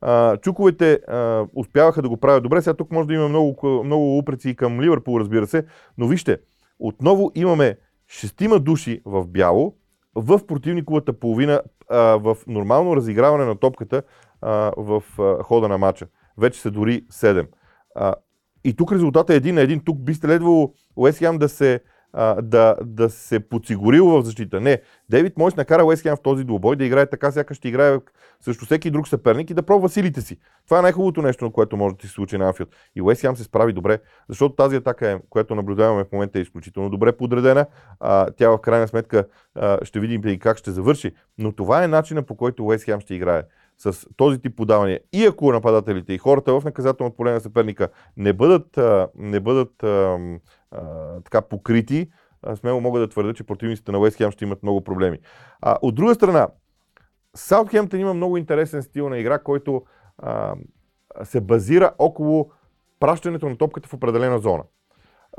а, 0.00 0.36
чуковете 0.36 0.92
а, 0.92 1.46
успяваха 1.54 2.02
да 2.02 2.08
го 2.08 2.16
правят 2.16 2.42
добре. 2.42 2.62
Сега 2.62 2.74
тук 2.74 2.90
може 2.90 3.08
да 3.08 3.14
има 3.14 3.28
много, 3.28 3.82
много 3.84 4.18
упреци 4.18 4.56
към 4.56 4.80
Ливърпул, 4.80 5.20
разбира 5.20 5.46
се, 5.46 5.64
но 5.98 6.06
вижте, 6.06 6.38
отново 6.78 7.32
имаме 7.34 7.76
шестима 8.08 8.58
души 8.58 9.02
в 9.04 9.26
бяло, 9.26 9.74
в 10.14 10.46
противниковата 10.46 11.12
половина, 11.12 11.62
а, 11.88 11.98
в 11.98 12.36
нормално 12.46 12.96
разиграване 12.96 13.44
на 13.44 13.56
топката 13.56 14.02
а, 14.42 14.72
в 14.76 15.02
а, 15.18 15.42
хода 15.42 15.68
на 15.68 15.78
матча. 15.78 16.06
Вече 16.38 16.60
са 16.60 16.70
дори 16.70 17.06
7. 17.12 17.46
А, 17.94 18.14
и 18.64 18.76
тук 18.76 18.92
резултатът 18.92 19.30
е 19.30 19.36
един 19.36 19.54
на 19.54 19.60
един. 19.60 19.80
Тук 19.84 20.04
би 20.04 20.14
следвало 20.14 20.74
Уест 20.96 21.38
да 21.38 21.48
се 21.48 21.80
а, 22.12 22.42
да, 22.42 22.76
да 22.84 23.10
се 23.10 23.40
подсигурил 23.40 24.06
в 24.06 24.22
защита. 24.22 24.60
Не, 24.60 24.80
Дейвид 25.10 25.38
Мойс 25.38 25.56
накара 25.56 25.84
Уест 25.84 26.02
в 26.02 26.16
този 26.22 26.44
двубой 26.44 26.76
да 26.76 26.84
играе 26.84 27.06
така, 27.06 27.30
сякаш 27.30 27.56
ще 27.56 27.68
играе 27.68 27.98
срещу 28.40 28.64
всеки 28.64 28.90
друг 28.90 29.08
съперник 29.08 29.50
и 29.50 29.54
да 29.54 29.62
пробва 29.62 29.88
силите 29.88 30.20
си. 30.20 30.38
Това 30.64 30.78
е 30.78 30.82
най-хубавото 30.82 31.22
нещо, 31.22 31.44
на 31.44 31.52
което 31.52 31.76
може 31.76 31.94
да 31.96 32.06
се 32.06 32.12
случи 32.12 32.38
на 32.38 32.46
Анфилд. 32.46 32.68
И 32.96 33.02
Уест 33.02 33.20
се 33.20 33.44
справи 33.44 33.72
добре, 33.72 33.98
защото 34.28 34.54
тази 34.54 34.76
атака, 34.76 35.10
е, 35.10 35.18
която 35.30 35.54
наблюдаваме 35.54 36.04
в 36.04 36.12
момента 36.12 36.38
е 36.38 36.42
изключително 36.42 36.90
добре 36.90 37.12
подредена. 37.12 37.66
А, 38.00 38.30
тя 38.30 38.50
в 38.50 38.58
крайна 38.58 38.88
сметка 38.88 39.26
а, 39.54 39.84
ще 39.84 40.00
видим 40.00 40.22
и 40.26 40.38
как 40.38 40.56
ще 40.56 40.70
завърши. 40.70 41.12
Но 41.38 41.52
това 41.52 41.84
е 41.84 41.88
начинът 41.88 42.26
по 42.26 42.36
който 42.36 42.64
Уест 42.64 42.88
ще 43.00 43.14
играе 43.14 43.42
с 43.82 44.06
този 44.16 44.40
тип 44.40 44.56
подавания 44.56 45.00
и 45.12 45.26
ако 45.26 45.52
нападателите 45.52 46.12
и 46.12 46.18
хората 46.18 46.60
в 46.60 46.64
наказателното 46.64 47.16
поле 47.16 47.32
на 47.32 47.40
съперника 47.40 47.88
не 48.16 48.32
бъдат, 48.32 48.78
не 49.14 49.40
бъдат 49.40 49.82
а, 49.82 50.18
а, 50.70 50.80
така 51.20 51.40
покрити, 51.40 52.10
смело 52.54 52.80
мога 52.80 53.00
да 53.00 53.08
твърда, 53.08 53.34
че 53.34 53.44
противниците 53.44 53.92
на 53.92 53.98
Уест 53.98 54.16
Хем 54.16 54.30
ще 54.30 54.44
имат 54.44 54.62
много 54.62 54.84
проблеми. 54.84 55.18
А, 55.62 55.76
от 55.82 55.94
друга 55.94 56.14
страна, 56.14 56.48
Саутхемптън 57.34 58.00
има 58.00 58.14
много 58.14 58.36
интересен 58.36 58.82
стил 58.82 59.08
на 59.08 59.18
игра, 59.18 59.38
който 59.38 59.82
а, 60.18 60.54
се 61.22 61.40
базира 61.40 61.92
около 61.98 62.50
пращането 63.00 63.48
на 63.48 63.56
топката 63.56 63.88
в 63.88 63.94
определена 63.94 64.38
зона. 64.38 64.62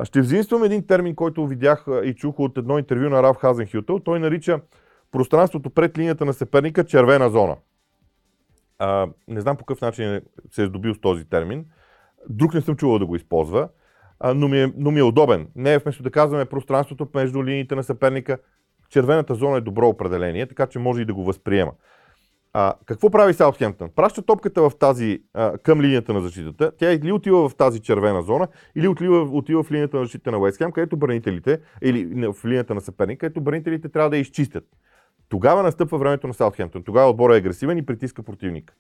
Ще 0.03 0.21
взимствам 0.21 0.63
един 0.63 0.87
термин, 0.87 1.15
който 1.15 1.47
видях 1.47 1.85
и 2.03 2.13
чух 2.13 2.39
от 2.39 2.57
едно 2.57 2.79
интервю 2.79 3.09
на 3.09 3.23
Раф 3.23 3.37
Хазенхютъл. 3.37 3.99
Той 3.99 4.19
нарича 4.19 4.59
пространството 5.11 5.69
пред 5.69 5.97
линията 5.97 6.25
на 6.25 6.33
съперника 6.33 6.83
червена 6.83 7.29
зона. 7.29 7.55
А, 8.83 9.07
не 9.27 9.41
знам 9.41 9.57
по 9.57 9.65
какъв 9.65 9.81
начин 9.81 10.21
се 10.51 10.63
е 10.63 10.65
здобил 10.65 10.93
с 10.93 11.01
този 11.01 11.25
термин. 11.25 11.65
Друг 12.29 12.53
не 12.53 12.61
съм 12.61 12.75
чувал 12.75 12.99
да 12.99 13.05
го 13.05 13.15
използва, 13.15 13.69
а, 14.19 14.33
но, 14.33 14.47
ми 14.47 14.61
е, 14.61 14.73
но 14.77 14.91
ми 14.91 14.99
е 14.99 15.03
удобен. 15.03 15.47
Не 15.55 15.73
е 15.73 15.77
вместо 15.77 16.03
да 16.03 16.11
казваме 16.11 16.45
пространството 16.45 17.07
между 17.13 17.43
линиите 17.43 17.75
на 17.75 17.83
съперника. 17.83 18.37
Червената 18.89 19.35
зона 19.35 19.57
е 19.57 19.61
добро 19.61 19.87
определение, 19.87 20.47
така 20.47 20.67
че 20.67 20.79
може 20.79 21.01
и 21.01 21.05
да 21.05 21.13
го 21.13 21.23
възприема. 21.23 21.71
А, 22.53 22.73
какво 22.85 23.09
прави 23.09 23.33
Саутхемптън? 23.33 23.89
Праща 23.95 24.21
топката 24.21 24.69
в 24.69 24.71
тази, 24.79 25.23
а, 25.33 25.57
към 25.57 25.81
линията 25.81 26.13
на 26.13 26.21
защитата. 26.21 26.71
Тя 26.77 26.91
или 26.91 27.11
отива 27.11 27.49
в 27.49 27.55
тази 27.55 27.81
червена 27.81 28.21
зона, 28.21 28.47
или 28.75 28.87
отива, 28.87 29.17
отива 29.17 29.63
в 29.63 29.71
линията 29.71 29.97
на 29.97 30.03
защита 30.03 30.31
на 30.31 30.37
Уестхем, 30.37 30.71
където 30.71 30.97
бранителите, 30.97 31.59
или 31.81 32.31
в 32.31 32.45
линията 32.45 32.75
на 32.75 32.81
съперника, 32.81 33.19
където 33.19 33.41
бранителите 33.41 33.89
трябва 33.89 34.09
да 34.09 34.17
изчистят. 34.17 34.63
Тогава 35.31 35.63
настъпва 35.63 35.97
времето 35.97 36.27
на 36.27 36.33
Саутхемптън. 36.33 36.83
Тогава 36.83 37.09
отборът 37.09 37.35
е 37.35 37.37
агресивен 37.37 37.77
и 37.77 37.85
притиска 37.85 38.23
противник. 38.23 38.75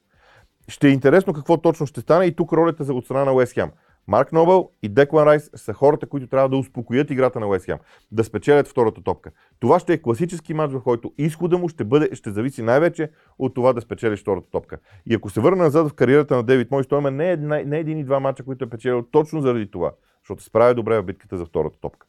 Ще 0.67 0.87
е 0.87 0.91
интересно 0.91 1.33
какво 1.33 1.57
точно 1.57 1.85
ще 1.85 2.01
стане 2.01 2.25
и 2.25 2.35
тук 2.35 2.53
ролята 2.53 2.83
за 2.83 2.93
от 2.93 3.05
страна 3.05 3.25
на 3.25 3.33
Уест 3.33 3.53
Хем. 3.53 3.71
Марк 4.07 4.31
Нобъл 4.31 4.71
и 4.83 4.89
Деклан 4.89 5.27
Райс 5.27 5.49
са 5.55 5.73
хората, 5.73 6.07
които 6.07 6.27
трябва 6.27 6.49
да 6.49 6.57
успокоят 6.57 7.11
играта 7.11 7.39
на 7.39 7.47
Уест 7.47 7.65
Хем, 7.65 7.77
да 8.11 8.23
спечелят 8.23 8.67
втората 8.67 9.03
топка. 9.03 9.31
Това 9.59 9.79
ще 9.79 9.93
е 9.93 10.01
класически 10.01 10.53
матч, 10.53 10.73
в 10.73 10.83
който 10.83 11.13
изхода 11.17 11.57
му 11.57 11.69
ще, 11.69 11.83
бъде, 11.83 12.15
ще 12.15 12.31
зависи 12.31 12.61
най-вече 12.61 13.11
от 13.39 13.53
това 13.53 13.73
да 13.73 13.81
спечелиш 13.81 14.21
втората 14.21 14.49
топка. 14.51 14.77
И 15.05 15.13
ако 15.13 15.29
се 15.29 15.41
върна 15.41 15.63
назад 15.63 15.89
в 15.89 15.93
кариерата 15.93 16.35
на 16.35 16.43
Девид 16.43 16.71
Мойс, 16.71 16.87
той 16.87 16.99
има 16.99 17.11
не, 17.11 17.37
не, 17.37 17.63
не 17.63 17.79
един 17.79 17.97
и 17.97 18.03
два 18.03 18.19
мача, 18.19 18.43
които 18.43 18.65
е 18.65 18.69
печелил 18.69 19.03
точно 19.11 19.41
заради 19.41 19.71
това, 19.71 19.91
защото 20.23 20.43
справя 20.43 20.73
добре 20.73 21.01
в 21.01 21.03
битката 21.03 21.37
за 21.37 21.45
втората 21.45 21.79
топка. 21.81 22.07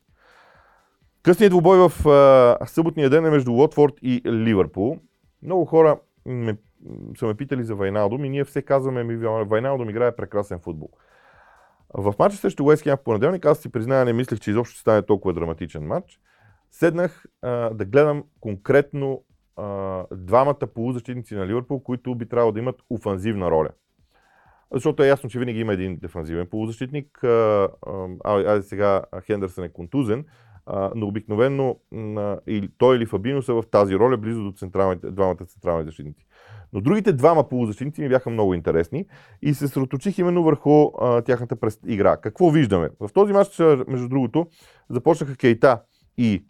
Късният 1.23 1.51
двубой 1.51 1.89
в 1.89 2.09
а, 2.09 2.67
съботния 2.67 3.11
ден 3.11 3.27
е 3.27 3.31
между 3.31 3.53
Лотфорд 3.53 3.95
и 4.03 4.23
Ливърпул. 4.27 4.99
Много 5.43 5.65
хора 5.65 6.01
ме, 6.27 6.57
са 7.19 7.27
ме 7.27 7.35
питали 7.35 7.65
за 7.65 7.75
Вайналдом 7.75 8.25
и 8.25 8.29
ние 8.29 8.45
все 8.45 8.63
казваме, 8.63 9.05
ми 9.05 9.17
Вайналдом 9.45 9.91
играе 9.91 10.17
прекрасен 10.17 10.61
футбол. 10.61 10.89
В 11.95 12.15
матча 12.19 12.37
срещу 12.39 12.65
Уест 12.65 12.85
в 12.85 12.97
понеделник, 13.05 13.47
аз 13.47 13.59
си 13.59 13.73
призная, 13.73 14.05
не 14.05 14.13
мислех, 14.13 14.41
че 14.41 14.51
изобщо 14.51 14.73
ще 14.73 14.81
стане 14.81 15.03
толкова 15.03 15.35
драматичен 15.35 15.87
матч. 15.87 16.21
Седнах 16.71 17.25
а, 17.43 17.51
да 17.71 17.85
гледам 17.85 18.25
конкретно 18.41 19.25
а, 19.57 20.05
двамата 20.13 20.67
полузащитници 20.75 21.35
на 21.35 21.47
Ливърпул, 21.47 21.83
които 21.83 22.15
би 22.15 22.29
трябвало 22.29 22.53
да 22.53 22.59
имат 22.59 22.83
офанзивна 22.91 23.51
роля. 23.51 23.71
Защото 24.73 25.03
е 25.03 25.09
ясно, 25.09 25.31
че 25.31 25.39
винаги 25.39 25.61
има 25.61 25.73
един 25.73 25.99
дефанзивен 26.03 26.47
полузащитник. 26.47 27.25
А, 27.25 27.69
а, 28.25 28.41
а 28.41 28.63
сега 28.63 29.03
Хендърсън 29.27 29.65
е 29.65 29.73
контузен, 29.73 30.25
но 30.95 31.07
обикновено 31.07 31.77
той 32.79 32.97
или 32.97 33.07
Фабино 33.07 33.43
са 33.43 33.55
в 33.55 33.63
тази 33.71 33.97
роля, 33.97 34.17
близо 34.17 34.43
до 34.45 34.53
централните, 34.53 35.11
двамата 35.11 35.45
централни 35.47 35.85
защитници. 35.85 36.27
Но 36.73 36.81
другите 36.81 37.13
двама 37.13 37.49
полузащитници 37.49 38.01
ми 38.01 38.09
бяха 38.09 38.31
много 38.31 38.55
интересни 38.55 39.07
и 39.43 39.55
се 39.55 39.69
сроточих 39.69 40.19
именно 40.19 40.43
върху 40.43 40.85
а, 41.01 41.23
тяхната 41.23 41.57
игра. 41.87 42.17
Какво 42.17 42.51
виждаме? 42.51 42.91
В 43.01 43.11
този 43.15 43.33
матч, 43.33 43.59
между 43.89 44.09
другото, 44.09 44.47
започнаха 44.91 45.37
Кейта 45.37 45.81
и 46.17 46.45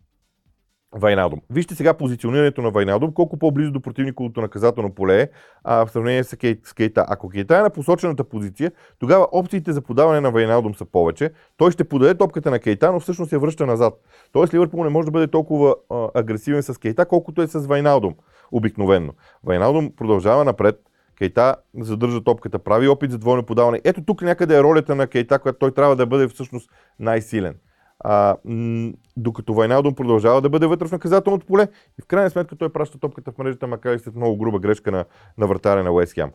Вайналдом. 0.95 1.41
Вижте 1.51 1.75
сега 1.75 1.95
позиционирането 1.95 2.63
на 2.63 2.71
Вайналдом, 2.71 3.13
колко 3.13 3.39
по-близо 3.39 3.73
до 3.73 3.81
противниковото 3.81 4.41
наказателно 4.41 4.95
поле 4.95 5.21
е 5.21 5.29
а, 5.65 5.87
в 5.87 5.91
сравнение 5.91 6.25
с, 6.25 6.37
Кейт, 6.37 6.61
с 6.67 6.73
Кейта. 6.73 7.05
Ако 7.09 7.29
Кейта 7.29 7.57
е 7.57 7.63
на 7.63 7.71
посочената 7.71 8.25
позиция, 8.25 8.73
тогава 8.99 9.27
опциите 9.33 9.73
за 9.73 9.83
подаване 9.83 10.21
на 10.21 10.31
Вайналдом 10.31 10.75
са 10.75 10.85
повече. 10.85 11.31
Той 11.57 11.71
ще 11.71 11.85
подаде 11.85 12.15
топката 12.15 12.51
на 12.51 12.59
Кейта, 12.59 12.93
но 12.93 13.01
всъщност 13.01 13.33
я 13.33 13.39
връща 13.39 13.67
назад. 13.67 13.95
Тоест 14.33 14.55
Ливърпул 14.55 14.85
не 14.85 14.91
може 14.91 15.07
да 15.07 15.13
бъде 15.13 15.27
толкова 15.27 15.75
а, 15.91 16.09
агресивен 16.15 16.63
с 16.63 16.79
Кейта, 16.79 17.07
колкото 17.07 17.43
е 17.43 17.47
с 17.47 17.67
Вайналдом 17.67 18.15
обикновенно. 18.53 19.13
Вайналдом 19.45 19.93
продължава 19.97 20.45
напред, 20.45 20.81
Кейта 21.19 21.57
задържа 21.81 22.25
топката, 22.25 22.59
прави 22.59 22.89
опит 22.89 23.11
за 23.11 23.19
двойно 23.19 23.43
подаване. 23.43 23.81
Ето 23.85 24.05
тук 24.05 24.23
някъде 24.23 24.57
е 24.57 24.63
ролята 24.63 24.95
на 24.95 25.07
Кейта, 25.07 25.39
която 25.39 25.59
той 25.59 25.75
трябва 25.75 25.97
да 25.97 26.07
бъде 26.07 26.29
всъщност 26.29 26.71
най-силен 26.99 27.55
а, 28.05 28.37
м- 28.45 28.93
докато 29.17 29.55
Вайналдом 29.55 29.95
продължава 29.95 30.41
да 30.41 30.49
бъде 30.49 30.67
вътре 30.67 30.89
в 30.89 30.93
наказателното 30.93 31.47
поле 31.47 31.69
и 31.99 32.03
в 32.03 32.07
крайна 32.07 32.31
сметка 32.31 32.57
той 32.57 32.73
праща 32.73 32.99
топката 32.99 33.33
в 33.33 33.39
мрежата, 33.39 33.67
макар 33.67 33.95
и 33.95 33.99
след 33.99 34.15
много 34.15 34.37
груба 34.37 34.59
грешка 34.59 34.91
на, 34.91 35.05
на 35.39 35.47
вратаря 35.47 35.83
на 35.83 35.93
Уест 35.93 36.15
Хем. 36.15 36.31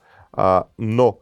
Но 0.79 1.17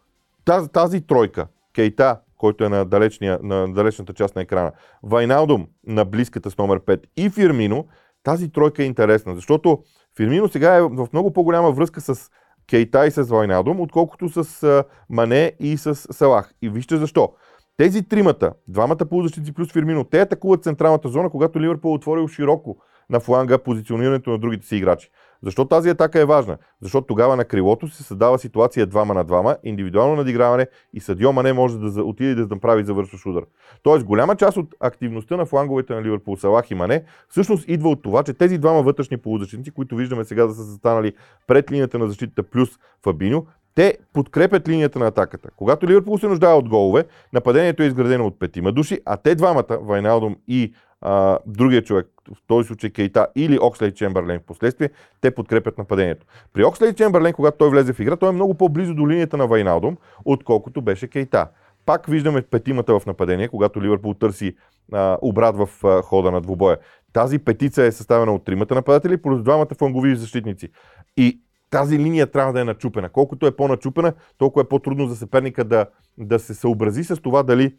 тази, 0.45 0.69
тази 0.69 1.01
тройка, 1.01 1.47
Кейта, 1.75 2.19
който 2.37 2.63
е 2.63 2.69
на, 2.69 2.85
далечния, 2.85 3.39
на 3.43 3.73
далечната 3.73 4.13
част 4.13 4.35
на 4.35 4.41
екрана, 4.41 4.71
Вайналдом 5.03 5.67
на 5.87 6.05
близката 6.05 6.51
с 6.51 6.57
номер 6.57 6.79
5 6.79 7.01
и 7.17 7.29
Фирмино, 7.29 7.87
тази 8.23 8.51
тройка 8.51 8.83
е 8.83 8.85
интересна, 8.85 9.35
защото 9.35 9.83
Фирмино 10.17 10.47
сега 10.47 10.75
е 10.75 10.81
в 10.81 11.07
много 11.13 11.33
по-голяма 11.33 11.71
връзка 11.71 12.01
с 12.01 12.29
Кейта 12.69 13.07
и 13.07 13.11
с 13.11 13.23
Вайналдом, 13.23 13.79
отколкото 13.79 14.29
с 14.29 14.83
Мане 15.09 15.53
и 15.59 15.77
с 15.77 15.95
Салах. 15.95 16.53
И 16.61 16.69
вижте 16.69 16.97
защо. 16.97 17.33
Тези 17.77 18.03
тримата, 18.03 18.53
двамата 18.67 19.05
полузащици 19.09 19.53
плюс 19.53 19.73
Фирмино, 19.73 20.03
те 20.03 20.21
атакуват 20.21 20.63
централната 20.63 21.09
зона, 21.09 21.29
когато 21.29 21.61
Ливърпул 21.61 21.89
е 21.89 21.93
отворил 21.93 22.27
широко 22.27 22.77
на 23.09 23.19
фланга 23.19 23.57
позиционирането 23.57 24.29
на 24.29 24.37
другите 24.37 24.67
си 24.67 24.75
играчи. 24.75 25.09
Защо 25.43 25.65
тази 25.65 25.89
атака 25.89 26.19
е 26.19 26.25
важна? 26.25 26.57
Защото 26.81 27.07
тогава 27.07 27.35
на 27.35 27.45
крилото 27.45 27.87
се 27.87 28.03
създава 28.03 28.39
ситуация 28.39 28.85
двама 28.85 29.13
на 29.13 29.23
двама, 29.23 29.57
индивидуално 29.63 30.15
надиграване 30.15 30.67
и 30.93 30.99
Садио 30.99 31.33
Мане 31.33 31.53
може 31.53 31.77
да 31.77 32.03
отиде 32.03 32.35
да 32.35 32.55
направи 32.55 32.83
завършващ 32.83 33.25
удар. 33.25 33.43
Тоест 33.83 34.05
голяма 34.05 34.35
част 34.35 34.57
от 34.57 34.75
активността 34.79 35.37
на 35.37 35.45
фланговете 35.45 35.93
на 35.93 36.03
Ливърпул, 36.03 36.37
Салах 36.37 36.71
и 36.71 36.75
Мане, 36.75 37.03
всъщност 37.29 37.65
идва 37.67 37.89
от 37.89 38.03
това, 38.03 38.23
че 38.23 38.33
тези 38.33 38.57
двама 38.57 38.81
вътрешни 38.81 39.17
полузащитници, 39.17 39.71
които 39.71 39.95
виждаме 39.95 40.23
сега 40.23 40.45
да 40.45 40.53
са 40.53 40.63
застанали 40.63 41.13
пред 41.47 41.71
линията 41.71 41.99
на 41.99 42.07
защитата 42.07 42.43
плюс 42.43 42.69
Фабиньо, 43.03 43.45
те 43.75 43.97
подкрепят 44.13 44.69
линията 44.69 44.99
на 44.99 45.07
атаката. 45.07 45.49
Когато 45.55 45.87
Ливърпул 45.87 46.17
се 46.17 46.27
нуждае 46.27 46.53
от 46.53 46.69
голове, 46.69 47.03
нападението 47.33 47.83
е 47.83 47.85
изградено 47.85 48.25
от 48.25 48.39
петима 48.39 48.71
души, 48.71 48.99
а 49.05 49.17
те 49.17 49.35
двамата, 49.35 49.77
Вайналдом 49.81 50.35
и 50.47 50.73
а, 51.01 51.39
другия 51.45 51.83
човек, 51.83 52.07
в 52.33 52.37
този 52.47 52.67
случай 52.67 52.89
Кейта 52.89 53.27
или 53.35 53.59
Окслей 53.61 53.91
Чемберлен 53.91 54.39
в 54.39 54.43
последствие, 54.43 54.89
те 55.21 55.31
подкрепят 55.31 55.77
нападението. 55.77 56.25
При 56.53 56.63
Окслей 56.63 56.93
Чемберлен, 56.93 57.33
когато 57.33 57.57
той 57.57 57.69
влезе 57.69 57.93
в 57.93 57.99
игра, 57.99 58.15
той 58.15 58.29
е 58.29 58.31
много 58.31 58.53
по-близо 58.53 58.93
до 58.93 59.09
линията 59.09 59.37
на 59.37 59.47
Вайналдом, 59.47 59.97
отколкото 60.25 60.81
беше 60.81 61.07
Кейта. 61.07 61.47
Пак 61.85 62.05
виждаме 62.05 62.41
петимата 62.41 62.99
в 62.99 63.05
нападение, 63.05 63.47
когато 63.47 63.81
Ливърпул 63.81 64.13
търси 64.13 64.55
а, 64.93 65.17
обрат 65.21 65.57
в 65.57 65.69
а, 65.83 66.01
хода 66.01 66.31
на 66.31 66.41
двубоя. 66.41 66.77
Тази 67.13 67.39
петица 67.39 67.83
е 67.83 67.91
съставена 67.91 68.33
от 68.33 68.45
тримата 68.45 68.75
нападатели, 68.75 69.17
плюс 69.17 69.43
двамата 69.43 69.75
флангови 69.77 70.15
защитници. 70.15 70.69
И 71.17 71.39
тази 71.69 71.99
линия 71.99 72.31
трябва 72.31 72.53
да 72.53 72.61
е 72.61 72.63
начупена. 72.63 73.09
Колкото 73.09 73.47
е 73.47 73.55
по-начупена, 73.55 74.13
толкова 74.37 74.61
е 74.61 74.67
по-трудно 74.67 75.07
за 75.07 75.15
съперника 75.15 75.63
да, 75.63 75.85
да 76.17 76.39
се 76.39 76.53
съобрази 76.53 77.03
с 77.03 77.21
това 77.21 77.43
дали 77.43 77.77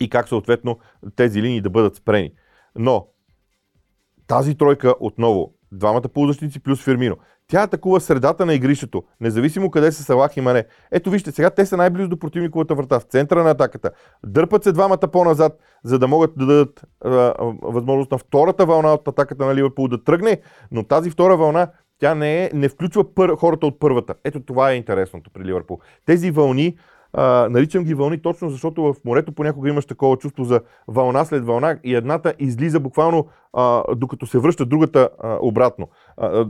и 0.00 0.08
как 0.08 0.28
съответно 0.28 0.78
тези 1.16 1.42
линии 1.42 1.60
да 1.60 1.70
бъдат 1.70 1.96
спрени. 1.96 2.32
Но 2.76 3.06
тази 4.26 4.54
тройка 4.54 4.94
отново, 5.00 5.54
двамата 5.72 6.02
полузащитници 6.02 6.62
плюс 6.62 6.84
Фирмино. 6.84 7.16
Тя 7.48 7.62
атакува 7.62 8.00
средата 8.00 8.46
на 8.46 8.54
игрището, 8.54 9.02
независимо 9.20 9.70
къде 9.70 9.92
са 9.92 10.02
Салах 10.02 10.36
и 10.36 10.40
Мане. 10.40 10.64
Ето 10.90 11.10
вижте, 11.10 11.32
сега 11.32 11.50
те 11.50 11.66
са 11.66 11.76
най-близо 11.76 12.08
до 12.08 12.18
противниковата 12.18 12.74
врата, 12.74 13.00
в 13.00 13.02
центъра 13.02 13.44
на 13.44 13.50
атаката. 13.50 13.90
Дърпат 14.26 14.64
се 14.64 14.72
двамата 14.72 15.08
по-назад, 15.12 15.58
за 15.84 15.98
да 15.98 16.08
могат 16.08 16.32
да 16.36 16.46
дадат 16.46 16.84
а, 17.04 17.34
възможност 17.62 18.10
на 18.10 18.18
втората 18.18 18.66
вълна 18.66 18.92
от 18.94 19.08
атаката 19.08 19.46
на 19.46 19.54
Ливърпул 19.54 19.88
да 19.88 20.04
тръгне, 20.04 20.40
но 20.70 20.82
тази 20.82 21.10
втора 21.10 21.36
вълна 21.36 21.68
тя 21.98 22.14
не, 22.14 22.44
е, 22.44 22.50
не 22.54 22.68
включва 22.68 23.14
пър, 23.14 23.36
хората 23.36 23.66
от 23.66 23.80
първата. 23.80 24.14
Ето 24.24 24.40
това 24.40 24.70
е 24.70 24.76
интересното 24.76 25.30
при 25.30 25.44
Ливърпул. 25.44 25.78
Тези 26.06 26.30
вълни 26.30 26.76
а, 27.12 27.48
наричам 27.50 27.84
ги 27.84 27.94
вълни 27.94 28.22
точно 28.22 28.50
защото 28.50 28.82
в 28.82 28.94
морето 29.04 29.32
понякога 29.32 29.68
имаш 29.68 29.86
такова 29.86 30.16
чувство 30.16 30.44
за 30.44 30.60
вълна 30.88 31.24
след 31.24 31.44
вълна 31.44 31.78
и 31.84 31.94
едната 31.94 32.34
излиза 32.38 32.80
буквално 32.80 33.26
а, 33.52 33.82
докато 33.94 34.26
се 34.26 34.38
връща 34.38 34.66
другата 34.66 35.08
а, 35.22 35.38
обратно. 35.40 35.88
А, 36.16 36.46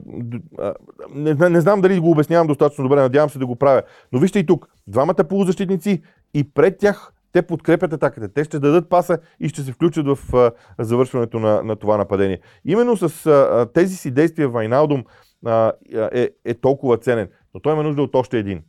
а, 0.59 0.75
не, 1.15 1.49
не 1.51 1.61
знам 1.61 1.81
дали 1.81 2.01
го 2.01 2.11
обяснявам 2.11 2.47
достатъчно 2.47 2.85
добре, 2.85 3.01
надявам 3.01 3.31
се 3.31 3.39
да 3.39 3.47
го 3.47 3.57
правя. 3.57 3.83
Но 4.13 4.19
вижте 4.19 4.39
и 4.39 4.47
тук, 4.47 4.69
двамата 4.87 5.25
полузащитници 5.29 6.03
и 6.35 6.51
пред 6.55 6.79
тях 6.79 7.13
те 7.33 7.43
подкрепят 7.43 7.93
атаката. 7.93 8.29
Те 8.29 8.45
ще 8.45 8.59
дадат 8.59 8.89
паса 8.89 9.19
и 9.41 9.49
ще 9.49 9.63
се 9.63 9.73
включат 9.73 10.07
в 10.07 10.35
а, 10.35 10.51
завършването 10.85 11.39
на, 11.39 11.63
на 11.63 11.77
това 11.77 11.97
нападение. 11.97 12.41
Именно 12.65 12.97
с 12.97 13.27
а, 13.27 13.67
тези 13.75 13.97
си 13.97 14.11
действия 14.11 14.49
Вайналдум 14.49 15.05
а, 15.45 15.73
е, 16.13 16.31
е 16.45 16.55
толкова 16.55 16.97
ценен. 16.97 17.29
Но 17.55 17.61
той 17.61 17.73
има 17.73 17.83
нужда 17.83 18.03
от 18.03 18.15
още 18.15 18.39
един. 18.39 18.63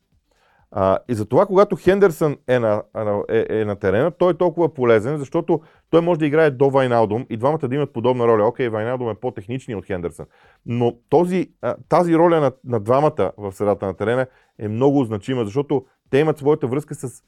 А, 0.72 0.98
и 1.10 1.14
затова, 1.14 1.46
когато 1.46 1.76
Хендерсън 1.76 2.38
е 2.48 2.60
на, 2.60 2.84
е, 3.30 3.46
е 3.50 3.66
на 3.66 3.76
терена, 3.76 4.12
той 4.12 4.32
е 4.32 4.38
толкова 4.38 4.74
полезен, 4.74 5.18
защото 5.18 5.62
той 5.90 6.02
може 6.02 6.20
да 6.20 6.26
играе 6.26 6.52
до 6.52 6.70
Вайналдум 6.70 7.26
и 7.30 7.38
двамата 7.38 7.68
да 7.68 7.76
имат 7.76 7.94
подобна 7.94 8.28
роля. 8.28 8.48
Окей, 8.48 8.70
Вайналдум 8.70 9.10
е 9.10 9.16
по-технични 9.16 9.76
от 9.76 9.86
Хендерсън, 9.86 10.26
но 10.66 10.94
този, 11.10 11.52
тази 11.90 12.16
роля 12.16 12.40
на, 12.40 12.52
на 12.66 12.80
двамата 12.80 13.32
в 13.38 13.52
средата 13.52 13.86
на 13.86 13.94
терена 13.94 14.28
е 14.60 14.68
много 14.68 15.04
значима, 15.04 15.46
защото 15.46 15.86
те 16.10 16.18
имат 16.18 16.38
своята 16.38 16.68
връзка 16.68 16.96
с 16.96 17.24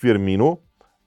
Фирмино, 0.00 0.60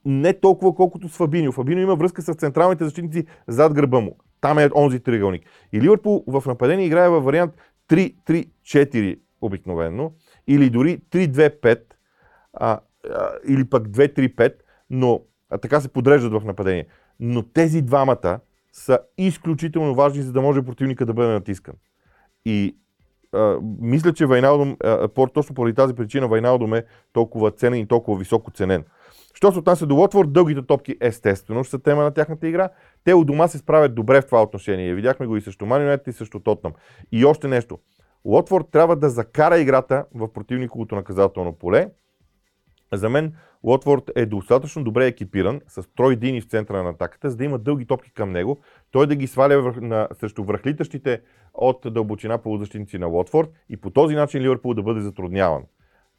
не 0.06 0.34
толкова 0.34 0.76
колкото 0.76 1.10
с 1.10 1.18
Фабинио. 1.18 1.52
Фабинио 1.52 1.84
има 1.84 1.96
връзка 1.96 2.22
с 2.22 2.34
централните 2.34 2.84
защитници 2.84 3.26
зад 3.48 3.74
гърба 3.74 4.00
му. 4.00 4.18
Там 4.42 4.60
е 4.60 4.70
онзи 4.76 5.00
триъгълник. 5.00 5.46
И 5.74 5.82
Ливърпул 5.82 6.24
в 6.28 6.44
нападение 6.48 6.86
играе 6.86 7.10
във 7.10 7.24
вариант 7.24 7.54
3-3-4 7.94 9.20
обикновено 9.42 10.12
или 10.48 10.70
дори 10.70 10.98
3-2-5, 11.12 11.80
а, 12.54 12.80
а, 13.10 13.30
или 13.48 13.70
пък 13.70 13.88
2-3-5, 13.88 14.54
но 14.90 15.22
а, 15.50 15.58
така 15.58 15.82
се 15.82 15.94
подреждат 15.94 16.34
в 16.34 16.46
нападение. 16.46 16.88
Но 17.20 17.44
тези 17.44 17.82
двамата 17.82 18.40
са 18.72 19.00
изключително 19.18 19.96
важни, 19.96 20.22
за 20.22 20.32
да 20.32 20.42
може 20.42 20.62
противника 20.62 21.06
да 21.06 21.14
бъде 21.14 21.30
натискан. 21.30 21.76
И 22.46 22.78
а, 23.34 23.58
мисля, 23.80 24.14
че 24.14 24.26
Вайналдом, 24.26 24.78
а, 24.84 25.08
точно 25.34 25.56
поради 25.56 25.76
тази 25.76 25.94
причина 25.94 26.28
Вайналдом 26.28 26.74
е 26.74 26.86
толкова 27.14 27.52
ценен 27.52 27.80
и 27.80 27.88
толкова 27.88 28.20
високо 28.20 28.52
ценен. 28.52 28.84
Що 29.34 29.52
се 29.52 29.60
отнася 29.60 29.86
до 29.86 29.96
Лотвор, 29.96 30.28
дългите 30.28 30.62
топки 30.62 30.98
естествено 31.02 31.64
ще 31.64 31.72
са 31.72 31.80
тема 31.80 32.04
на 32.04 32.12
тяхната 32.12 32.48
игра. 32.48 32.70
Те 33.04 33.14
от 33.14 33.28
дома 33.28 33.48
се 33.48 33.58
справят 33.58 33.96
добре 33.96 34.22
в 34.22 34.26
това 34.26 34.44
отношение. 34.44 34.94
Видяхме 34.94 35.28
го 35.28 35.38
и 35.38 35.42
също 35.42 35.66
Манионет, 35.66 36.08
и 36.08 36.14
също 36.14 36.40
Тотнам. 36.40 36.74
И 37.12 37.26
още 37.26 37.48
нещо. 37.48 37.80
Лотфорд 38.26 38.66
трябва 38.72 38.96
да 38.96 39.10
закара 39.10 39.60
играта 39.60 40.06
в 40.16 40.34
противниковото 40.34 40.96
наказателно 40.96 41.54
поле. 41.54 41.90
За 42.94 43.10
мен 43.10 43.34
Лотфорд 43.64 44.12
е 44.16 44.26
достатъчно 44.26 44.84
добре 44.84 45.08
екипиран 45.08 45.62
с 45.68 45.84
Трой 45.96 46.16
Дини 46.16 46.42
в 46.42 46.46
центъра 46.46 46.84
на 46.84 46.90
атаката, 46.90 47.30
за 47.30 47.38
да 47.38 47.44
има 47.44 47.60
дълги 47.60 47.86
топки 47.86 48.14
към 48.14 48.32
него, 48.32 48.60
той 48.92 49.08
да 49.08 49.16
ги 49.16 49.28
сваля 49.28 49.62
върх, 49.62 49.82
на, 49.82 50.08
срещу 50.14 50.44
връхлитащите 50.44 51.22
от 51.54 51.82
дълбочина 51.86 52.38
полузащитници 52.38 52.98
на 52.98 53.08
Лотфорд 53.08 53.50
и 53.70 53.78
по 53.78 53.90
този 53.90 54.16
начин 54.16 54.42
Ливърпул 54.42 54.74
да 54.74 54.84
бъде 54.84 55.02
затрудняван. 55.02 55.64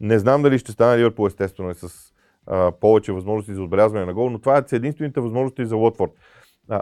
Не 0.01 0.19
знам 0.19 0.43
дали 0.43 0.59
ще 0.59 0.73
стане 0.73 0.99
Ливърпул 0.99 1.27
естествено 1.27 1.71
е 1.71 1.75
с 1.75 2.13
а, 2.47 2.73
повече 2.73 3.13
възможности 3.13 3.55
за 3.55 3.63
отбелязване 3.63 4.05
на 4.05 4.15
гол, 4.15 4.31
но 4.31 4.39
това 4.39 4.59
е 4.59 4.77
единствените 4.77 5.21
възможности 5.21 5.67
за 5.67 5.77
Лотфорд. 5.77 6.13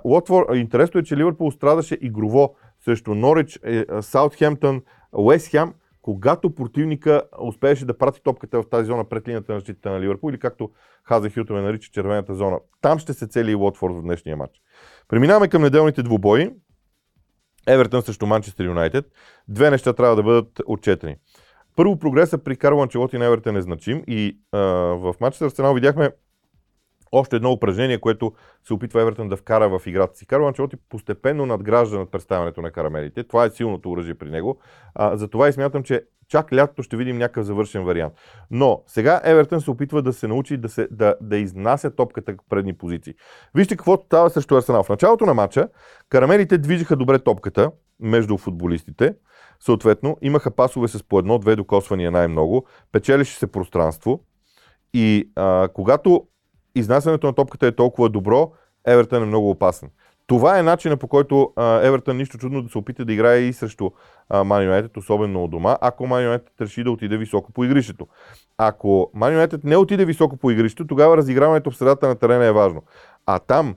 Лотфорд, 0.04 0.46
интересно 0.54 1.00
е, 1.00 1.04
че 1.04 1.16
Ливърпул 1.16 1.50
страдаше 1.50 1.98
игрово 2.00 2.54
срещу 2.84 3.14
Норич, 3.14 3.60
е, 3.64 3.84
Саутхемптън, 4.00 4.82
Уест 5.12 5.48
Хем, 5.48 5.74
когато 6.02 6.54
противника 6.54 7.22
успееше 7.40 7.84
да 7.84 7.98
прати 7.98 8.22
топката 8.22 8.62
в 8.62 8.68
тази 8.68 8.86
зона 8.86 9.04
пред 9.04 9.28
линията 9.28 9.52
на 9.52 9.58
защита 9.58 9.90
на 9.90 10.00
Ливърпул 10.00 10.30
или 10.30 10.38
както 10.38 10.70
Хаза 11.04 11.30
Хютове 11.30 11.60
нарича 11.60 11.90
червената 11.92 12.34
зона. 12.34 12.58
Там 12.80 12.98
ще 12.98 13.12
се 13.12 13.26
цели 13.26 13.50
и 13.50 13.54
Уотфорд 13.54 13.94
в 13.94 14.02
днешния 14.02 14.36
матч. 14.36 14.52
Преминаваме 15.08 15.48
към 15.48 15.62
неделните 15.62 16.02
двубои. 16.02 16.50
Евертън 17.66 18.02
срещу 18.02 18.26
Манчестър 18.26 18.64
Юнайтед. 18.64 19.04
Две 19.48 19.70
неща 19.70 19.92
трябва 19.92 20.16
да 20.16 20.22
бъдат 20.22 20.60
отчетени. 20.66 21.16
Първо, 21.76 21.98
прогреса 21.98 22.38
при 22.38 22.56
Карл 22.56 22.82
Анчелоти 22.82 23.18
на 23.18 23.24
Евертън 23.24 23.56
е 23.56 23.62
значим 23.62 24.04
и 24.06 24.38
а, 24.52 24.58
в 24.96 25.14
матча 25.20 25.38
с 25.38 25.42
Арсенал 25.42 25.74
видяхме 25.74 26.10
още 27.12 27.36
едно 27.36 27.52
упражнение, 27.52 28.00
което 28.00 28.32
се 28.64 28.74
опитва 28.74 29.00
Евертън 29.00 29.28
да 29.28 29.36
вкара 29.36 29.78
в 29.78 29.86
играта 29.86 30.16
си. 30.16 30.26
Карло 30.26 30.48
Анчелоти 30.48 30.76
постепенно 30.88 31.46
надгражда 31.46 31.98
над 31.98 32.10
представянето 32.10 32.62
на 32.62 32.70
карамелите. 32.70 33.24
Това 33.24 33.44
е 33.44 33.50
силното 33.50 33.90
оръжие 33.90 34.14
при 34.14 34.30
него. 34.30 34.58
А, 34.94 35.16
затова 35.16 35.48
и 35.48 35.52
смятам, 35.52 35.82
че 35.82 36.02
чак 36.28 36.52
лятото 36.52 36.82
ще 36.82 36.96
видим 36.96 37.18
някакъв 37.18 37.46
завършен 37.46 37.84
вариант. 37.84 38.14
Но 38.50 38.82
сега 38.86 39.20
Евертън 39.24 39.60
се 39.60 39.70
опитва 39.70 40.02
да 40.02 40.12
се 40.12 40.28
научи 40.28 40.56
да, 40.56 40.68
се, 40.68 40.88
да, 40.90 41.14
да 41.20 41.36
изнася 41.36 41.90
топката 41.90 42.32
в 42.32 42.48
предни 42.48 42.72
позиции. 42.72 43.14
Вижте 43.54 43.76
какво 43.76 43.96
става 43.96 44.30
срещу 44.30 44.56
Арсенал. 44.56 44.82
В 44.82 44.88
началото 44.88 45.26
на 45.26 45.34
матча 45.34 45.68
карамелите 46.08 46.58
движиха 46.58 46.96
добре 46.96 47.18
топката 47.18 47.70
между 48.00 48.38
футболистите. 48.38 49.14
Съответно, 49.60 50.16
имаха 50.22 50.50
пасове 50.50 50.88
с 50.88 51.02
по 51.02 51.18
едно-две 51.18 51.56
докосвания 51.56 52.10
най-много, 52.10 52.66
печелише 52.92 53.38
се 53.38 53.46
пространство. 53.46 54.24
И 54.94 55.30
а, 55.36 55.68
когато 55.74 56.26
изнасянето 56.74 57.26
на 57.26 57.32
топката 57.32 57.66
е 57.66 57.72
толкова 57.72 58.08
добро, 58.08 58.52
Евертън 58.86 59.22
е 59.22 59.26
много 59.26 59.50
опасен. 59.50 59.90
Това 60.26 60.58
е 60.58 60.62
начинът 60.62 61.00
по 61.00 61.08
който 61.08 61.52
Евертън 61.58 62.16
нищо 62.16 62.38
чудно 62.38 62.62
да 62.62 62.68
се 62.68 62.78
опита 62.78 63.04
да 63.04 63.12
играе 63.12 63.38
и 63.38 63.52
срещу 63.52 63.90
Ман 64.44 64.64
Юнайтед, 64.64 64.96
особено 64.96 65.44
от 65.44 65.50
дома, 65.50 65.76
ако 65.80 66.06
Ман 66.06 66.22
Юнайтед 66.24 66.52
реши 66.60 66.84
да 66.84 66.90
отиде 66.90 67.16
високо 67.16 67.52
по 67.52 67.64
игрището. 67.64 68.06
Ако 68.58 69.10
Ман 69.14 69.32
Юнайтед 69.32 69.64
не 69.64 69.76
отиде 69.76 70.04
високо 70.04 70.36
по 70.36 70.50
игрището, 70.50 70.86
тогава 70.86 71.16
разиграването 71.16 71.70
в 71.70 71.76
средата 71.76 72.08
на 72.08 72.14
терена 72.14 72.44
е 72.44 72.52
важно. 72.52 72.82
А 73.26 73.38
там 73.38 73.74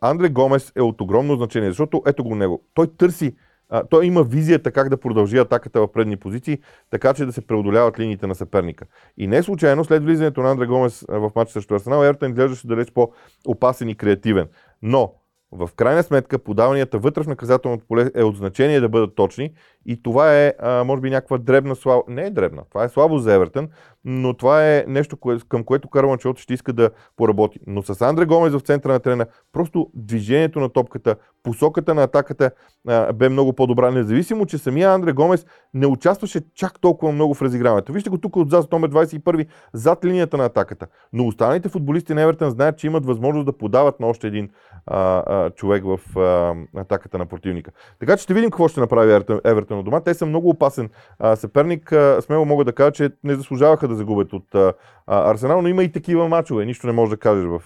Андре 0.00 0.28
Гомес 0.28 0.72
е 0.76 0.82
от 0.82 1.00
огромно 1.00 1.36
значение, 1.36 1.70
защото 1.70 2.02
ето 2.06 2.24
го 2.24 2.34
него. 2.34 2.62
Той 2.74 2.86
търси 2.96 3.36
а, 3.72 3.84
той 3.90 4.06
има 4.06 4.22
визията 4.22 4.72
как 4.72 4.88
да 4.88 4.96
продължи 4.96 5.38
атаката 5.38 5.80
в 5.80 5.92
предни 5.92 6.16
позиции, 6.16 6.58
така 6.90 7.14
че 7.14 7.26
да 7.26 7.32
се 7.32 7.46
преодоляват 7.46 7.98
линиите 7.98 8.26
на 8.26 8.34
съперника. 8.34 8.84
И 9.16 9.26
не 9.26 9.42
случайно, 9.42 9.84
след 9.84 10.04
влизането 10.04 10.42
на 10.42 10.50
Андре 10.50 10.66
Гомес 10.66 11.04
в 11.08 11.30
матча 11.36 11.52
срещу 11.52 11.74
Арсенал, 11.74 12.04
Ертън 12.04 12.30
изглеждаше 12.30 12.66
далеч 12.66 12.90
по-опасен 12.90 13.88
и 13.88 13.94
креативен. 13.94 14.48
Но 14.82 15.14
в 15.52 15.70
крайна 15.76 16.02
сметка 16.02 16.38
подаванията 16.38 16.98
вътре 16.98 17.22
в 17.22 17.26
наказателното 17.26 17.84
поле 17.88 18.10
е 18.14 18.22
от 18.22 18.36
значение 18.36 18.80
да 18.80 18.88
бъдат 18.88 19.14
точни 19.14 19.52
и 19.86 20.02
това 20.02 20.38
е, 20.38 20.54
а, 20.58 20.84
може 20.84 21.00
би, 21.00 21.10
някаква 21.10 21.38
дребна 21.38 21.76
слава. 21.76 22.02
Не 22.08 22.22
е 22.22 22.30
дребна, 22.30 22.62
това 22.70 22.84
е 22.84 22.88
слабо 22.88 23.18
за 23.18 23.34
Евертън, 23.34 23.68
но 24.04 24.34
това 24.34 24.68
е 24.68 24.84
нещо, 24.88 25.16
кое, 25.16 25.38
към 25.48 25.64
което 25.64 25.88
Карл 25.88 26.12
Анчелоти 26.12 26.42
ще 26.42 26.54
иска 26.54 26.72
да 26.72 26.90
поработи. 27.16 27.60
Но 27.66 27.82
с 27.82 28.00
Андре 28.00 28.24
Гомес 28.24 28.52
в 28.52 28.60
центъра 28.60 28.92
на 28.92 29.00
трена, 29.00 29.26
просто 29.52 29.90
движението 29.94 30.60
на 30.60 30.68
топката, 30.68 31.16
посоката 31.42 31.94
на 31.94 32.02
атаката 32.02 32.50
а, 32.88 33.12
бе 33.12 33.28
много 33.28 33.52
по-добра, 33.52 33.90
независимо, 33.90 34.46
че 34.46 34.58
самия 34.58 34.90
Андре 34.90 35.12
Гомес 35.12 35.46
не 35.74 35.86
участваше 35.86 36.40
чак 36.54 36.80
толкова 36.80 37.12
много 37.12 37.34
в 37.34 37.42
разиграването. 37.42 37.92
Вижте 37.92 38.10
го 38.10 38.18
тук 38.18 38.36
отзад, 38.36 38.72
номер 38.72 38.90
21, 38.90 39.46
зад 39.72 40.04
линията 40.04 40.36
на 40.36 40.44
атаката. 40.44 40.86
Но 41.12 41.26
останалите 41.26 41.68
футболисти 41.68 42.14
на 42.14 42.22
Евертън 42.22 42.50
знаят, 42.50 42.78
че 42.78 42.86
имат 42.86 43.06
възможност 43.06 43.46
да 43.46 43.58
подават 43.58 44.00
на 44.00 44.06
още 44.06 44.26
един 44.26 44.50
а, 44.86 45.22
а, 45.26 45.50
човек 45.50 45.84
в 45.84 46.18
а, 46.18 46.54
атаката 46.80 47.18
на 47.18 47.26
противника. 47.26 47.70
Така 48.00 48.16
че 48.16 48.22
ще 48.22 48.34
видим 48.34 48.50
какво 48.50 48.68
ще 48.68 48.80
направи 48.80 49.12
Евертън 49.44 49.78
от 49.78 49.84
дома. 49.84 50.00
Те 50.00 50.14
са 50.14 50.26
много 50.26 50.48
опасен 50.48 50.90
а, 51.18 51.36
съперник. 51.36 51.92
А, 51.92 52.22
смело 52.22 52.44
мога 52.44 52.64
да 52.64 52.72
кажа, 52.72 52.92
че 52.92 53.10
не 53.24 53.34
заслужаваха 53.34 53.88
да 53.92 53.98
загубят 53.98 54.32
от 54.32 54.54
а, 54.54 54.72
Арсенал, 55.06 55.62
но 55.62 55.68
има 55.68 55.84
и 55.84 55.92
такива 55.92 56.28
мачове. 56.28 56.64
Нищо 56.66 56.86
не 56.86 56.92
може 56.92 57.10
да 57.10 57.16
кажеш 57.16 57.44
в, 57.44 57.62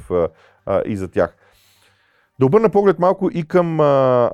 а, 0.66 0.82
и 0.86 0.96
за 0.96 1.08
тях. 1.08 1.36
Да 2.38 2.46
обърна 2.46 2.70
поглед 2.70 2.98
малко 2.98 3.30
и 3.32 3.48
към, 3.48 3.80
а, 3.80 4.30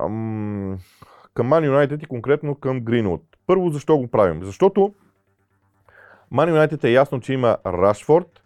към 1.35 1.49
Man 1.49 1.71
United 1.71 2.03
и 2.03 2.07
конкретно 2.07 2.55
към 2.55 2.81
Greenwood. 2.81 3.21
Първо, 3.47 3.71
защо 3.71 3.99
го 3.99 4.09
правим? 4.09 4.43
Защото 4.43 4.95
Man 6.33 6.69
United 6.69 6.85
е 6.85 6.91
ясно, 6.91 7.21
че 7.21 7.33
има 7.33 7.57
Рашфорд 7.67 8.43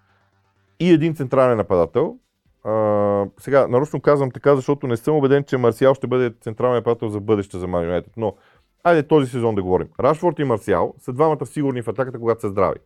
и 0.80 0.90
един 0.92 1.14
централен 1.14 1.56
нападател. 1.56 2.16
А, 2.64 3.26
сега, 3.38 3.68
нарочно 3.68 4.00
казвам 4.00 4.30
така, 4.30 4.56
защото 4.56 4.86
не 4.86 4.96
съм 4.96 5.16
убеден, 5.16 5.44
че 5.44 5.56
Марсиал 5.56 5.94
ще 5.94 6.06
бъде 6.06 6.34
централен 6.40 6.74
нападател 6.74 7.08
за 7.08 7.20
бъдеще 7.20 7.58
за 7.58 7.66
Man 7.66 8.00
United. 8.00 8.12
Но, 8.16 8.34
айде 8.84 9.02
този 9.02 9.30
сезон 9.30 9.54
да 9.54 9.62
говорим. 9.62 9.88
Рашфорд 10.00 10.38
и 10.38 10.44
Марсиал 10.44 10.94
са 10.98 11.12
двамата 11.12 11.46
сигурни 11.46 11.82
в 11.82 11.88
атаката, 11.88 12.18
когато 12.18 12.40
са 12.40 12.48
здрави. 12.48 12.78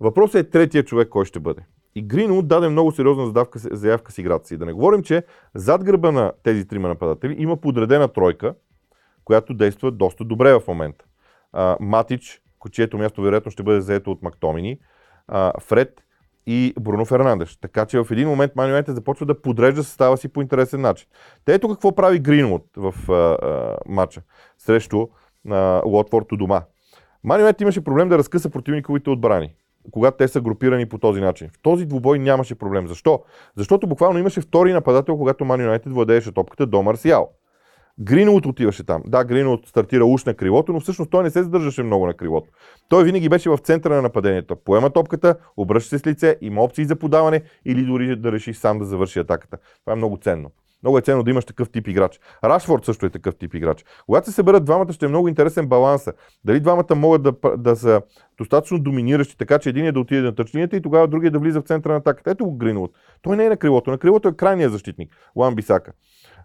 Въпросът 0.00 0.46
е 0.46 0.50
третия 0.50 0.84
човек, 0.84 1.08
кой 1.08 1.24
ще 1.24 1.40
бъде. 1.40 1.60
И 1.94 2.02
Гринвуд 2.02 2.48
даде 2.48 2.68
много 2.68 2.92
сериозна 2.92 3.26
задавка, 3.26 3.58
заявка 3.58 4.12
с 4.12 4.18
играта 4.18 4.46
си. 4.46 4.56
Да 4.56 4.66
не 4.66 4.72
говорим, 4.72 5.02
че 5.02 5.22
зад 5.54 5.84
гърба 5.84 6.12
на 6.12 6.32
тези 6.42 6.68
трима 6.68 6.88
нападатели 6.88 7.36
има 7.38 7.56
подредена 7.56 8.08
тройка, 8.08 8.54
която 9.24 9.54
действа 9.54 9.90
доста 9.90 10.24
добре 10.24 10.52
в 10.52 10.62
момента. 10.68 11.04
А, 11.52 11.76
Матич, 11.80 12.42
чието 12.70 12.98
място 12.98 13.22
вероятно 13.22 13.50
ще 13.50 13.62
бъде 13.62 13.80
заето 13.80 14.10
от 14.10 14.22
Мактомини, 14.22 14.78
а, 15.28 15.52
Фред 15.60 16.04
и 16.46 16.74
Бруно 16.80 17.04
Фернандеш. 17.04 17.56
Така 17.56 17.86
че 17.86 17.98
в 18.00 18.06
един 18.10 18.28
момент 18.28 18.52
Ман 18.56 18.84
започва 18.88 19.26
да 19.26 19.42
подрежда 19.42 19.84
състава 19.84 20.16
си 20.16 20.28
по 20.28 20.42
интересен 20.42 20.80
начин. 20.80 21.08
Те 21.44 21.54
ето 21.54 21.68
какво 21.68 21.94
прави 21.94 22.18
Гринвуд 22.18 22.64
в 22.76 22.94
а, 23.08 23.12
а, 23.12 23.78
матча 23.86 24.22
срещу 24.58 25.06
а, 25.50 25.82
у 25.86 26.02
дома. 26.36 26.62
Ман 27.24 27.54
имаше 27.60 27.84
проблем 27.84 28.08
да 28.08 28.18
разкъса 28.18 28.50
противниковите 28.50 29.10
отбрани 29.10 29.54
когато 29.90 30.16
те 30.16 30.28
са 30.28 30.40
групирани 30.40 30.88
по 30.88 30.98
този 30.98 31.20
начин. 31.20 31.48
В 31.48 31.62
този 31.62 31.86
двубой 31.86 32.18
нямаше 32.18 32.54
проблем. 32.54 32.88
Защо? 32.88 33.22
Защото 33.56 33.86
буквално 33.86 34.18
имаше 34.18 34.40
втори 34.40 34.72
нападател, 34.72 35.16
когато 35.16 35.44
Ман 35.44 35.60
Юнайтед 35.60 35.92
владееше 35.92 36.32
топката 36.32 36.66
до 36.66 36.82
Марсиал. 36.82 37.30
Гринвуд 38.00 38.46
отиваше 38.46 38.84
там. 38.86 39.02
Да, 39.06 39.24
Гринвуд 39.24 39.66
стартира 39.66 40.04
уж 40.04 40.24
на 40.24 40.34
крилото, 40.34 40.72
но 40.72 40.80
всъщност 40.80 41.10
той 41.10 41.22
не 41.22 41.30
се 41.30 41.42
задържаше 41.42 41.82
много 41.82 42.06
на 42.06 42.14
крилото. 42.14 42.48
Той 42.88 43.04
винаги 43.04 43.28
беше 43.28 43.50
в 43.50 43.58
центъра 43.58 43.94
на 43.94 44.02
нападението. 44.02 44.56
Поема 44.56 44.90
топката, 44.90 45.36
обръща 45.56 45.88
се 45.88 45.98
с 45.98 46.06
лице, 46.06 46.36
има 46.40 46.62
опции 46.62 46.84
за 46.84 46.96
подаване 46.96 47.42
или 47.64 47.84
дори 47.84 48.16
да 48.16 48.32
реши 48.32 48.54
сам 48.54 48.78
да 48.78 48.84
завърши 48.84 49.18
атаката. 49.18 49.58
Това 49.84 49.92
е 49.92 49.96
много 49.96 50.16
ценно. 50.16 50.50
Много 50.84 50.98
е 50.98 51.00
ценно 51.00 51.22
да 51.22 51.30
имаш 51.30 51.44
такъв 51.44 51.70
тип 51.70 51.88
играч. 51.88 52.20
Рашфорд 52.44 52.84
също 52.84 53.06
е 53.06 53.10
такъв 53.10 53.36
тип 53.36 53.54
играч. 53.54 53.84
Когато 54.06 54.28
се 54.28 54.32
съберат 54.32 54.64
двамата, 54.64 54.92
ще 54.92 55.06
е 55.06 55.08
много 55.08 55.28
интересен 55.28 55.66
баланса. 55.66 56.12
Дали 56.44 56.60
двамата 56.60 56.94
могат 56.94 57.22
да, 57.22 57.32
да 57.56 57.76
са 57.76 58.02
достатъчно 58.38 58.78
доминиращи, 58.78 59.36
така 59.36 59.58
че 59.58 59.68
един 59.68 59.86
е 59.86 59.92
да 59.92 60.00
отиде 60.00 60.20
на 60.20 60.34
тъчлинията 60.34 60.76
и 60.76 60.82
тогава 60.82 61.08
другия 61.08 61.30
да 61.30 61.38
влиза 61.38 61.60
в 61.60 61.64
центъра 61.64 61.92
на 61.92 61.98
атаката. 61.98 62.30
Ето 62.30 62.44
го 62.44 62.56
Гринвуд. 62.56 62.90
Той 63.22 63.36
не 63.36 63.44
е 63.44 63.48
на 63.48 63.56
крилото. 63.56 63.90
На 63.90 63.98
крилото 63.98 64.28
е 64.28 64.32
крайният 64.32 64.72
защитник. 64.72 65.12
Лан 65.36 65.54
Бисака. 65.54 65.92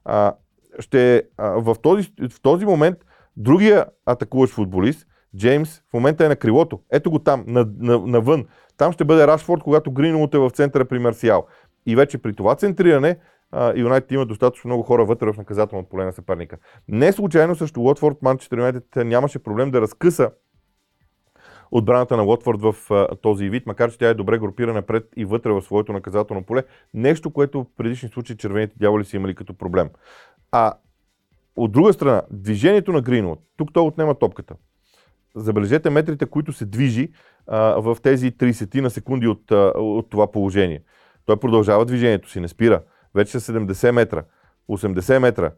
А, 0.05 0.33
ще, 0.79 1.23
а, 1.37 1.49
в, 1.49 1.75
този, 1.81 2.13
в 2.31 2.41
този 2.41 2.65
момент 2.65 2.97
другия 3.37 3.85
атакуващ 4.05 4.53
футболист, 4.53 5.07
Джеймс, 5.37 5.79
в 5.89 5.93
момента 5.93 6.25
е 6.25 6.29
на 6.29 6.35
крилото. 6.35 6.79
Ето 6.91 7.11
го 7.11 7.19
там, 7.19 7.43
на, 7.47 7.67
на, 7.79 7.99
навън. 7.99 8.45
Там 8.77 8.91
ще 8.91 9.05
бъде 9.05 9.27
Рашфорд, 9.27 9.63
когато 9.63 9.91
Гринвуд 9.91 10.35
е 10.35 10.37
в 10.37 10.49
центъра 10.49 10.85
при 10.85 10.99
Марсиал. 10.99 11.47
И 11.85 11.95
вече 11.95 12.17
при 12.17 12.35
това 12.35 12.55
центриране 12.55 13.17
Юнайтед 13.75 14.11
има 14.11 14.25
достатъчно 14.25 14.67
много 14.67 14.83
хора 14.83 15.05
вътре 15.05 15.33
в 15.33 15.37
наказателното 15.37 15.89
поле 15.89 16.05
на 16.05 16.13
съперника. 16.13 16.57
Не 16.87 17.11
случайно 17.11 17.55
също 17.55 17.81
Уотфорд, 17.81 18.21
Манчестър 18.21 18.57
Юнайтед 18.57 18.95
нямаше 18.95 19.39
проблем 19.39 19.71
да 19.71 19.81
разкъса 19.81 20.31
отбраната 21.71 22.17
на 22.17 22.23
Уотфорд 22.23 22.61
в 22.61 22.75
а, 22.91 23.15
този 23.15 23.49
вид, 23.49 23.65
макар 23.65 23.91
че 23.91 23.97
тя 23.97 24.09
е 24.09 24.13
добре 24.13 24.37
групирана 24.37 24.81
пред 24.81 25.07
и 25.15 25.25
вътре 25.25 25.51
в 25.51 25.61
своето 25.61 25.93
наказателно 25.93 26.43
поле. 26.43 26.63
Нещо, 26.93 27.31
което 27.31 27.63
в 27.63 27.65
предишни 27.77 28.09
случаи 28.09 28.37
червените 28.37 28.75
дяволи 28.79 29.05
са 29.05 29.15
имали 29.15 29.35
като 29.35 29.53
проблем. 29.53 29.89
А 30.51 30.73
от 31.55 31.71
друга 31.71 31.93
страна, 31.93 32.21
движението 32.31 32.91
на 32.91 33.01
Гринвуд, 33.01 33.39
тук 33.57 33.73
той 33.73 33.83
отнема 33.83 34.15
топката. 34.15 34.55
Забележете 35.35 35.89
метрите, 35.89 36.25
които 36.25 36.53
се 36.53 36.65
движи 36.65 37.11
а, 37.47 37.59
в 37.81 37.97
тези 38.03 38.31
30 38.31 38.81
на 38.81 38.89
секунди 38.89 39.27
от, 39.27 39.51
а, 39.51 39.71
от 39.75 40.09
това 40.09 40.31
положение. 40.31 40.83
Той 41.25 41.37
продължава 41.37 41.85
движението 41.85 42.29
си, 42.29 42.39
не 42.39 42.47
спира 42.47 42.81
вече 43.15 43.39
са 43.39 43.53
70 43.53 43.91
метра, 43.91 44.23
80 44.69 45.19
метра. 45.19 45.51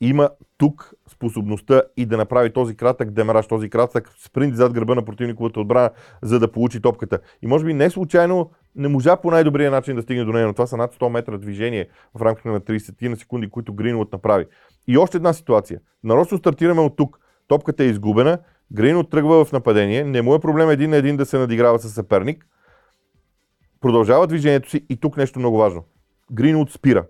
Има 0.00 0.30
тук 0.58 0.92
способността 1.08 1.82
и 1.96 2.06
да 2.06 2.16
направи 2.16 2.52
този 2.52 2.76
кратък 2.76 3.10
демараж, 3.10 3.46
този 3.46 3.70
кратък 3.70 4.10
спринт 4.18 4.56
зад 4.56 4.72
гърба 4.72 4.94
на 4.94 5.04
противниковата 5.04 5.60
отбрана, 5.60 5.90
за 6.22 6.38
да 6.38 6.52
получи 6.52 6.82
топката. 6.82 7.18
И 7.42 7.46
може 7.46 7.64
би 7.64 7.74
не 7.74 7.90
случайно 7.90 8.50
не 8.76 8.88
можа 8.88 9.16
по 9.16 9.30
най-добрия 9.30 9.70
начин 9.70 9.96
да 9.96 10.02
стигне 10.02 10.24
до 10.24 10.32
нея, 10.32 10.46
но 10.46 10.52
това 10.52 10.66
са 10.66 10.76
над 10.76 10.94
100 10.94 11.08
метра 11.08 11.38
движение 11.38 11.88
в 12.14 12.22
рамките 12.22 12.48
на 12.48 12.60
30 12.60 13.08
на 13.08 13.16
секунди, 13.16 13.50
които 13.50 13.74
Гринвуд 13.74 14.12
направи. 14.12 14.46
И 14.88 14.98
още 14.98 15.16
една 15.16 15.32
ситуация. 15.32 15.80
Нарочно 16.04 16.38
стартираме 16.38 16.80
от 16.80 16.96
тук. 16.96 17.18
Топката 17.48 17.84
е 17.84 17.86
изгубена, 17.86 18.38
Гринвуд 18.72 19.10
тръгва 19.10 19.44
в 19.44 19.52
нападение, 19.52 20.04
не 20.04 20.22
му 20.22 20.34
е 20.34 20.40
проблем 20.40 20.70
един 20.70 20.90
на 20.90 20.96
един 20.96 21.16
да 21.16 21.26
се 21.26 21.38
надиграва 21.38 21.78
с 21.78 21.88
съперник, 21.88 22.46
продължава 23.80 24.26
движението 24.26 24.70
си 24.70 24.86
и 24.88 24.96
тук 24.96 25.16
нещо 25.16 25.38
много 25.38 25.58
важно. 25.58 25.84
Гринвуд 26.32 26.70
спира. 26.70 27.06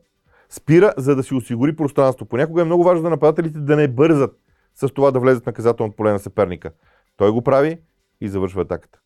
Спира, 0.50 0.92
за 0.96 1.16
да 1.16 1.22
си 1.22 1.34
осигури 1.34 1.76
пространство. 1.76 2.26
Понякога 2.26 2.62
е 2.62 2.64
много 2.64 2.84
важно 2.84 3.02
за 3.02 3.10
нападателите 3.10 3.58
да 3.58 3.76
не 3.76 3.88
бързат 3.88 4.36
с 4.74 4.88
това 4.88 5.10
да 5.10 5.20
влезат 5.20 5.46
на 5.46 5.50
наказателното 5.50 5.96
поле 5.96 6.12
на 6.12 6.18
съперника. 6.18 6.70
Той 7.16 7.30
го 7.30 7.42
прави 7.42 7.78
и 8.20 8.28
завършва 8.28 8.62
атаката. 8.62 8.98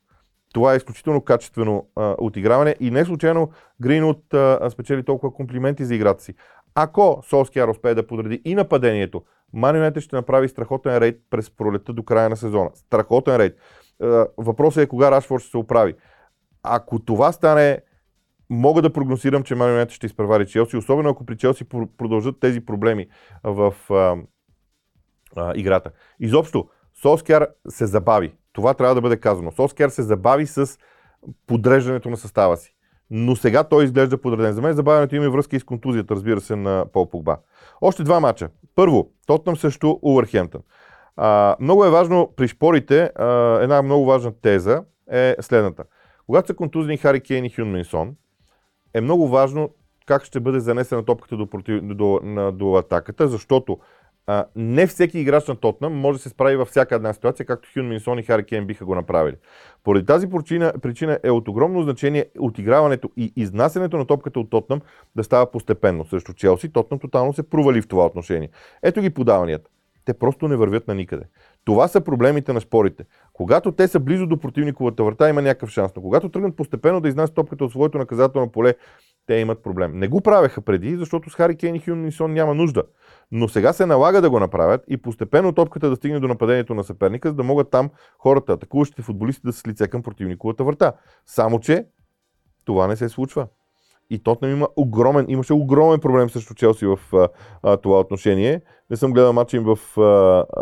Това 0.55 0.73
е 0.73 0.77
изключително 0.77 1.21
качествено 1.21 1.89
а, 1.97 2.17
отиграване 2.19 2.77
и 2.81 2.91
не 2.91 3.05
случайно 3.05 3.51
Гринвуд 3.81 4.25
спечели 4.71 5.05
толкова 5.05 5.35
комплименти 5.35 5.85
за 5.85 5.95
играта 5.95 6.23
си. 6.23 6.35
Ако 6.75 7.23
Солскияр 7.29 7.69
успее 7.69 7.95
да 7.95 8.07
подреди 8.07 8.43
и 8.45 8.55
нападението, 8.55 9.23
Манионете 9.53 10.01
ще 10.01 10.17
направи 10.17 10.49
страхотен 10.49 10.99
рейд 10.99 11.21
през 11.31 11.51
пролета 11.51 11.93
до 11.93 12.03
края 12.03 12.29
на 12.29 12.37
сезона. 12.37 12.71
Страхотен 12.75 13.37
рейд. 13.37 13.57
Въпросът 14.39 14.83
е 14.83 14.89
кога 14.89 15.11
Рашфорд 15.11 15.43
ще 15.43 15.51
се 15.51 15.57
оправи. 15.57 15.95
Ако 16.63 16.99
това 16.99 17.33
стане, 17.33 17.81
мога 18.51 18.83
да 18.83 18.93
прогнозирам, 18.93 19.43
че 19.43 19.55
Ман 19.55 19.89
ще 19.89 20.07
изпревари 20.07 20.47
Челси, 20.47 20.77
особено 20.77 21.09
ако 21.09 21.27
при 21.27 21.37
Челси 21.37 21.65
продължат 21.99 22.41
тези 22.41 22.61
проблеми 22.61 23.07
в 23.45 23.75
а, 23.91 24.17
а, 25.37 25.53
играта. 25.57 25.91
Изобщо, 26.21 26.69
Соскяр 27.03 27.49
се 27.69 27.87
забави. 27.87 28.33
Това 28.53 28.75
трябва 28.75 28.95
да 28.95 29.01
бъде 29.01 29.17
казано. 29.17 29.53
Соскяр 29.53 29.89
се 29.89 30.03
забави 30.03 30.47
с 30.47 30.79
подреждането 31.47 32.11
на 32.11 32.17
състава 32.17 32.57
си. 32.57 32.75
Но 33.11 33.37
сега 33.37 33.65
той 33.65 33.85
изглежда 33.85 34.21
подреден. 34.21 34.53
За 34.53 34.63
мен 34.63 34.73
забавянето 34.73 35.17
има 35.17 35.31
връзка 35.31 35.57
и 35.57 35.61
с 35.61 35.65
контузията, 35.65 36.15
разбира 36.15 36.41
се, 36.41 36.57
на 36.57 36.85
Пол 36.93 37.11
Погба. 37.11 37.37
Още 37.81 38.03
два 38.03 38.21
мача. 38.21 38.49
Първо, 38.75 39.11
Тотнам 39.27 39.57
също 39.57 39.99
Увърхемптън. 40.03 40.61
А, 41.17 41.57
много 41.61 41.85
е 41.85 41.91
важно 41.91 42.33
при 42.37 42.49
шпорите, 42.49 43.11
а, 43.15 43.59
една 43.63 43.83
много 43.83 44.07
важна 44.07 44.33
теза 44.41 44.85
е 45.13 45.37
следната. 45.41 45.85
Когато 46.27 46.47
са 46.47 46.55
контузни 46.55 46.97
Хари 46.97 47.21
Кейн 47.21 47.45
и 47.45 47.51
Хюн 47.51 47.73
Минсон, 47.73 48.15
е 48.95 49.01
много 49.01 49.29
важно 49.29 49.71
как 50.07 50.25
ще 50.25 50.41
бъде 50.41 50.61
занесена 50.61 51.05
топката 51.05 51.37
до, 51.37 51.47
против, 51.47 51.83
до, 51.83 52.21
на, 52.23 52.53
до 52.53 52.75
атаката, 52.75 53.29
защото 53.29 53.79
а, 54.27 54.45
не 54.57 54.87
всеки 54.87 55.19
играч 55.19 55.49
на 55.49 55.57
Тотнам 55.57 55.93
може 55.93 56.19
да 56.19 56.23
се 56.23 56.29
справи 56.29 56.57
във 56.57 56.69
всяка 56.69 56.95
една 56.95 57.13
ситуация, 57.13 57.47
както 57.47 57.69
Хюн 57.75 57.89
Минсон 57.89 58.19
и 58.19 58.23
Хари 58.23 58.45
Кен 58.45 58.67
биха 58.67 58.85
го 58.85 58.95
направили. 58.95 59.37
Поради 59.85 60.07
тази 60.07 60.31
причина, 60.31 60.73
причина 60.83 61.19
е 61.23 61.31
от 61.31 61.49
огромно 61.49 61.83
значение 61.83 62.27
отиграването 62.39 63.11
и 63.17 63.33
изнасянето 63.37 63.97
на 63.97 64.07
топката 64.07 64.41
от 64.41 64.51
Тотнам 64.51 64.81
да 65.17 65.25
става 65.25 65.51
постепенно. 65.51 66.05
Срещу 66.05 66.33
Челси 66.33 66.73
Тотнам 66.73 67.01
тотално 67.01 67.33
се 67.33 67.43
провали 67.51 67.83
в 67.83 67.89
това 67.89 68.07
отношение. 68.07 68.49
Ето 68.83 69.01
ги 69.01 69.11
подаванията. 69.11 69.71
Те 70.05 70.15
просто 70.15 70.49
не 70.49 70.57
вървят 70.57 70.89
на 70.89 70.95
никъде. 70.95 71.25
Това 71.65 71.89
са 71.89 72.01
проблемите 72.01 72.53
на 72.53 72.61
спорите. 72.61 73.05
Когато 73.41 73.73
те 73.73 73.89
са 73.89 74.01
близо 74.01 74.27
до 74.27 74.37
противниковата 74.37 75.05
врата, 75.05 75.29
има 75.29 75.43
някакъв 75.43 75.71
шанс. 75.71 75.93
Но 75.97 76.03
когато 76.03 76.29
тръгнат 76.29 76.57
постепенно 76.57 77.01
да 77.01 77.09
изнасят 77.09 77.35
топката 77.35 77.65
от 77.65 77.71
своето 77.71 77.99
наказателно 77.99 78.51
поле, 78.53 78.75
те 79.27 79.35
имат 79.35 79.63
проблем. 79.63 79.99
Не 79.99 80.09
го 80.09 80.21
правеха 80.21 80.61
преди, 80.61 80.97
защото 80.97 81.31
с 81.31 81.35
Хари 81.35 81.57
Кейн 81.57 81.75
и 81.75 81.81
Хюн 81.81 82.03
Нисон 82.03 82.33
няма 82.33 82.55
нужда. 82.55 82.83
Но 83.33 83.49
сега 83.49 83.73
се 83.73 83.87
налага 83.87 84.21
да 84.21 84.31
го 84.31 84.41
направят 84.41 84.85
и 84.89 84.97
постепенно 84.97 85.53
топката 85.53 85.91
да 85.91 85.97
стигне 85.97 86.21
до 86.21 86.29
нападението 86.29 86.75
на 86.75 86.85
съперника, 86.85 87.29
за 87.29 87.35
да 87.35 87.43
могат 87.43 87.71
там 87.71 87.91
хората, 88.19 88.53
атакуващите 88.53 89.03
футболисти 89.03 89.43
да 89.45 89.53
се 89.53 89.69
лице 89.69 89.89
към 89.89 90.03
противниковата 90.03 90.65
врата. 90.65 90.93
Само, 91.27 91.61
че 91.61 91.85
това 92.65 92.87
не 92.87 92.97
се 92.97 93.09
случва. 93.09 93.47
И 94.11 94.19
Тотнем 94.19 94.51
има 94.51 94.69
огромен, 94.77 95.27
имаше 95.29 95.53
огромен 95.53 96.01
проблем 96.01 96.31
срещу 96.31 96.55
Челси 96.55 96.87
в 96.87 96.99
а, 97.13 97.29
а, 97.63 97.77
това 97.77 98.01
отношение. 98.01 98.61
Не 98.91 98.97
съм 98.97 99.13
гледал 99.13 99.33
матча 99.33 99.57
им 99.57 99.65
в 99.65 100.01
а, 100.01 100.03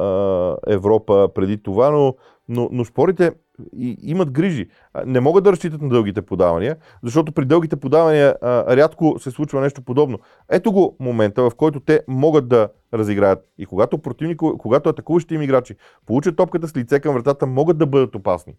а, 0.00 0.56
Европа 0.66 1.28
преди 1.34 1.62
това, 1.62 1.90
но, 1.90 2.14
но, 2.48 2.68
но 2.72 2.84
спорите 2.84 3.32
и, 3.76 3.96
имат 4.02 4.30
грижи. 4.30 4.68
Не 5.06 5.20
могат 5.20 5.44
да 5.44 5.52
разчитат 5.52 5.82
на 5.82 5.88
дългите 5.88 6.22
подавания, 6.22 6.76
защото 7.02 7.32
при 7.32 7.44
дългите 7.44 7.76
подавания 7.76 8.34
а, 8.42 8.76
рядко 8.76 9.16
се 9.18 9.30
случва 9.30 9.60
нещо 9.60 9.82
подобно. 9.82 10.18
Ето 10.50 10.72
го 10.72 10.96
момента, 11.00 11.42
в 11.42 11.54
който 11.56 11.80
те 11.80 12.00
могат 12.08 12.48
да 12.48 12.68
разиграят. 12.94 13.38
И 13.58 13.66
когато 13.66 13.98
противник, 13.98 14.38
когато 14.58 14.88
атакуващите 14.88 15.34
им 15.34 15.42
играчи 15.42 15.74
получат 16.06 16.36
топката 16.36 16.68
с 16.68 16.76
лице 16.76 17.00
към 17.00 17.14
вратата, 17.14 17.46
могат 17.46 17.78
да 17.78 17.86
бъдат 17.86 18.14
опасни. 18.14 18.54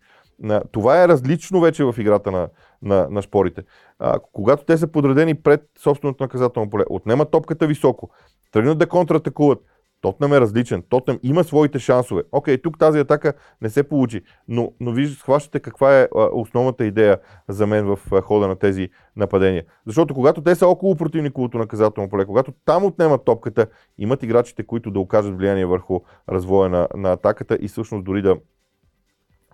Това 0.72 1.04
е 1.04 1.08
различно 1.08 1.62
вече 1.62 1.84
в 1.84 1.96
играта 1.98 2.32
на, 2.32 2.50
на, 2.82 3.08
на 3.10 3.22
спорите. 3.22 3.64
А, 4.00 4.20
когато 4.34 4.66
те 4.66 4.78
са 4.78 4.88
подредени 4.88 5.36
пред 5.36 5.62
собственото 5.80 6.24
наказателно 6.24 6.70
поле, 6.70 6.84
отнемат 6.90 7.32
топката 7.32 7.68
високо, 7.68 8.10
тръгнат 8.52 8.78
да 8.78 8.88
контратакуват, 8.88 9.60
Тотнам 10.02 10.34
е 10.34 10.42
различен. 10.42 10.84
Тотнам 10.90 11.20
има 11.24 11.44
своите 11.44 11.80
шансове. 11.80 12.24
Окей, 12.32 12.58
тук 12.58 12.80
тази 12.80 13.00
атака 13.00 13.34
не 13.62 13.70
се 13.70 13.84
получи, 13.84 14.22
но, 14.48 14.72
но 14.80 14.92
виж, 14.92 15.18
схващате 15.18 15.60
каква 15.60 16.00
е 16.00 16.08
основната 16.14 16.86
идея 16.86 17.20
за 17.48 17.68
мен 17.68 17.86
в 17.86 18.22
хода 18.22 18.48
на 18.48 18.56
тези 18.56 18.90
нападения. 19.16 19.64
Защото 19.86 20.14
когато 20.14 20.42
те 20.42 20.56
са 20.56 20.68
около 20.68 20.96
противниковото 20.96 21.58
наказателно 21.58 22.10
поле, 22.10 22.26
когато 22.26 22.54
там 22.66 22.86
отнемат 22.86 23.26
топката, 23.26 23.68
имат 23.98 24.24
играчите, 24.24 24.64
които 24.64 24.92
да 24.92 25.00
окажат 25.00 25.38
влияние 25.38 25.66
върху 25.66 26.00
развоя 26.30 26.70
на, 26.70 26.88
на 26.96 27.12
атаката 27.12 27.58
и 27.62 27.68
всъщност 27.68 28.06
дори 28.06 28.22
да 28.22 28.38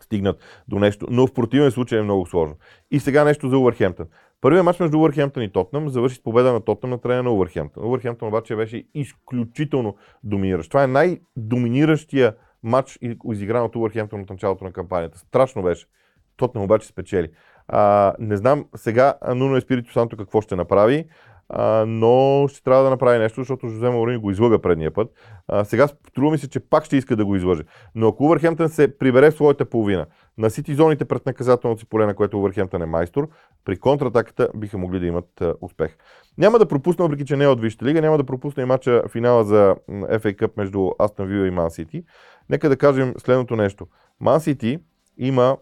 стигнат 0.01 0.63
до 0.67 0.79
нещо. 0.79 1.07
Но 1.09 1.27
в 1.27 1.33
противен 1.33 1.71
случай 1.71 1.99
е 1.99 2.03
много 2.03 2.25
сложно. 2.25 2.55
И 2.91 2.99
сега 2.99 3.23
нещо 3.23 3.49
за 3.49 3.57
Увърхемптън. 3.57 4.07
Първият 4.41 4.65
матч 4.65 4.79
между 4.79 4.97
Увърхемптън 4.97 5.43
и 5.43 5.51
Тотнам 5.51 5.89
завърши 5.89 6.15
с 6.15 6.23
победа 6.23 6.53
на 6.53 6.61
Тотнам 6.61 6.89
на 6.89 6.97
трена 6.97 7.23
на 7.23 7.31
Увърхемптън. 7.31 7.85
Увърхемптън 7.85 8.27
обаче 8.27 8.55
беше 8.55 8.83
изключително 8.93 9.95
доминиращ. 10.23 10.69
Това 10.69 10.83
е 10.83 10.87
най-доминиращия 10.87 12.35
матч, 12.63 12.99
изигран 13.31 13.63
от 13.63 13.75
Увърхемптън 13.75 14.21
от 14.21 14.29
началото 14.29 14.63
на 14.63 14.71
кампанията. 14.71 15.17
Страшно 15.17 15.63
беше. 15.63 15.85
Тотнам 16.37 16.63
обаче 16.63 16.87
спечели. 16.87 17.29
А, 17.67 18.13
не 18.19 18.37
знам 18.37 18.65
сега 18.75 19.13
Нуно 19.35 19.55
Еспирито 19.55 19.93
Санто 19.93 20.17
какво 20.17 20.41
ще 20.41 20.55
направи 20.55 21.05
а, 21.49 21.85
но 21.87 22.47
ще 22.47 22.63
трябва 22.63 22.83
да 22.83 22.89
направи 22.89 23.19
нещо, 23.19 23.41
защото 23.41 23.67
Жозе 23.67 23.89
Маурини 23.89 24.17
го 24.17 24.31
излъга 24.31 24.61
предния 24.61 24.91
път. 24.91 25.11
А, 25.47 25.63
сега 25.63 25.87
струва 25.87 26.31
ми 26.31 26.37
се, 26.37 26.49
че 26.49 26.59
пак 26.59 26.85
ще 26.85 26.97
иска 26.97 27.15
да 27.15 27.25
го 27.25 27.35
излъже. 27.35 27.63
Но 27.95 28.07
ако 28.07 28.23
Увърхемптън 28.23 28.69
се 28.69 28.97
прибере 28.97 29.31
в 29.31 29.33
своята 29.33 29.65
половина, 29.65 30.05
на 30.37 30.49
сити 30.49 30.75
зоните 30.75 31.05
пред 31.05 31.25
наказателното 31.25 31.79
си 31.79 31.85
поле, 31.85 32.05
на 32.05 32.15
което 32.15 32.39
Увърхемптън 32.39 32.81
е 32.81 32.85
майстор, 32.85 33.29
при 33.65 33.77
контратаката 33.77 34.49
биха 34.55 34.77
могли 34.77 34.99
да 34.99 35.05
имат 35.05 35.41
а, 35.41 35.53
успех. 35.61 35.97
Няма 36.37 36.59
да 36.59 36.67
пропусна, 36.67 37.05
въпреки 37.05 37.25
че 37.25 37.37
не 37.37 37.43
е 37.43 37.47
от 37.47 37.61
Висшата 37.61 37.85
лига, 37.85 38.01
няма 38.01 38.17
да 38.17 38.23
пропусна 38.23 38.63
и 38.63 38.65
мача 38.65 39.03
финала 39.11 39.43
за 39.43 39.75
FA 39.89 40.35
Cup 40.35 40.51
между 40.57 40.89
Астон 40.99 41.27
Вила 41.27 41.47
и 41.47 41.51
Ман 41.51 41.71
Сити. 41.71 42.03
Нека 42.49 42.69
да 42.69 42.77
кажем 42.77 43.13
следното 43.17 43.55
нещо. 43.55 43.87
Ман 44.19 44.41
Сити 44.41 44.79
има 45.17 45.57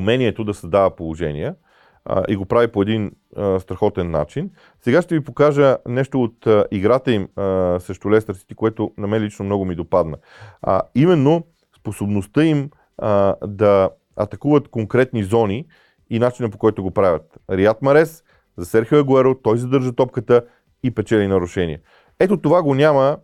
умението 0.00 0.44
да 0.44 0.54
създава 0.54 0.96
положения, 0.96 1.54
а, 2.04 2.24
и 2.28 2.36
го 2.36 2.46
прави 2.46 2.68
по 2.68 2.82
един 2.82 3.12
а, 3.36 3.60
страхотен 3.60 4.10
начин. 4.10 4.50
Сега 4.80 5.02
ще 5.02 5.14
ви 5.14 5.24
покажа 5.24 5.76
нещо 5.88 6.22
от 6.22 6.46
а, 6.46 6.64
играта 6.70 7.12
им 7.12 7.28
а, 7.36 7.80
срещу 7.80 8.10
Лестър 8.10 8.34
Сити, 8.34 8.54
което 8.54 8.92
на 8.98 9.06
мен 9.06 9.22
лично 9.22 9.44
много 9.44 9.64
ми 9.64 9.74
допадна. 9.74 10.16
А, 10.62 10.82
именно 10.94 11.46
способността 11.80 12.44
им 12.44 12.70
а, 12.98 13.34
да 13.46 13.90
атакуват 14.16 14.68
конкретни 14.68 15.24
зони 15.24 15.66
и 16.10 16.18
начина 16.18 16.50
по 16.50 16.58
който 16.58 16.82
го 16.82 16.90
правят. 16.90 17.38
Рият 17.50 17.82
Марес 17.82 18.24
за 18.56 18.64
Серхио 18.64 18.98
Агуеро, 18.98 19.34
той 19.34 19.58
задържа 19.58 19.92
топката 19.92 20.44
и 20.82 20.90
печели 20.90 21.26
нарушение. 21.26 21.80
Ето 22.18 22.36
това 22.36 22.62
го 22.62 22.74
няма 22.74 23.18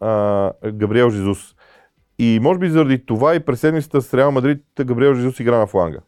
а, 0.00 0.52
Габриел 0.72 1.10
Жезус. 1.10 1.54
И 2.18 2.38
може 2.42 2.58
би 2.58 2.70
заради 2.70 3.06
това 3.06 3.34
и 3.34 3.40
през 3.40 3.60
седмицата 3.60 4.02
с 4.02 4.14
Реал 4.14 4.30
Мадрид 4.30 4.62
Габриел 4.84 5.14
Жезус 5.14 5.40
игра 5.40 5.58
на 5.58 5.66
фланга. 5.66 5.98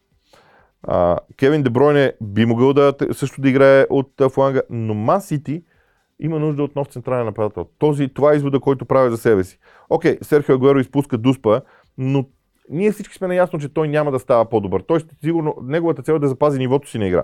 А, 0.83 1.19
Кевин 1.37 1.62
Дебройне 1.62 2.12
би 2.21 2.47
могъл 2.47 2.73
да 2.73 2.95
също 3.12 3.41
да 3.41 3.49
играе 3.49 3.87
от 3.91 4.12
фланга, 4.33 4.62
но 4.71 4.95
Ман 4.95 5.21
Сити 5.21 5.62
има 6.21 6.38
нужда 6.38 6.62
от 6.62 6.77
нов 6.77 6.88
централен 6.88 7.27
нападател. 7.27 7.67
Този, 7.79 8.09
това 8.09 8.33
е 8.33 8.37
извода, 8.37 8.61
който 8.61 8.85
прави 8.85 9.11
за 9.11 9.17
себе 9.17 9.45
си. 9.45 9.59
Окей, 9.91 10.19
Серхио 10.23 10.55
Агуеро 10.55 10.79
изпуска 10.79 11.19
дуспа, 11.19 11.61
но 11.99 12.25
ние 12.71 12.93
всички 12.93 13.14
сме 13.14 13.29
наясно, 13.29 13.59
че 13.59 13.75
той 13.75 13.88
няма 13.88 14.11
да 14.11 14.19
става 14.19 14.49
по-добър. 14.49 14.81
Той 14.81 15.01
ще 15.01 15.14
сигурно, 15.25 15.55
неговата 15.62 16.03
цел 16.03 16.14
е 16.14 16.19
да 16.19 16.29
запази 16.29 16.59
нивото 16.59 16.88
си 16.88 16.99
на 16.99 17.07
игра. 17.07 17.23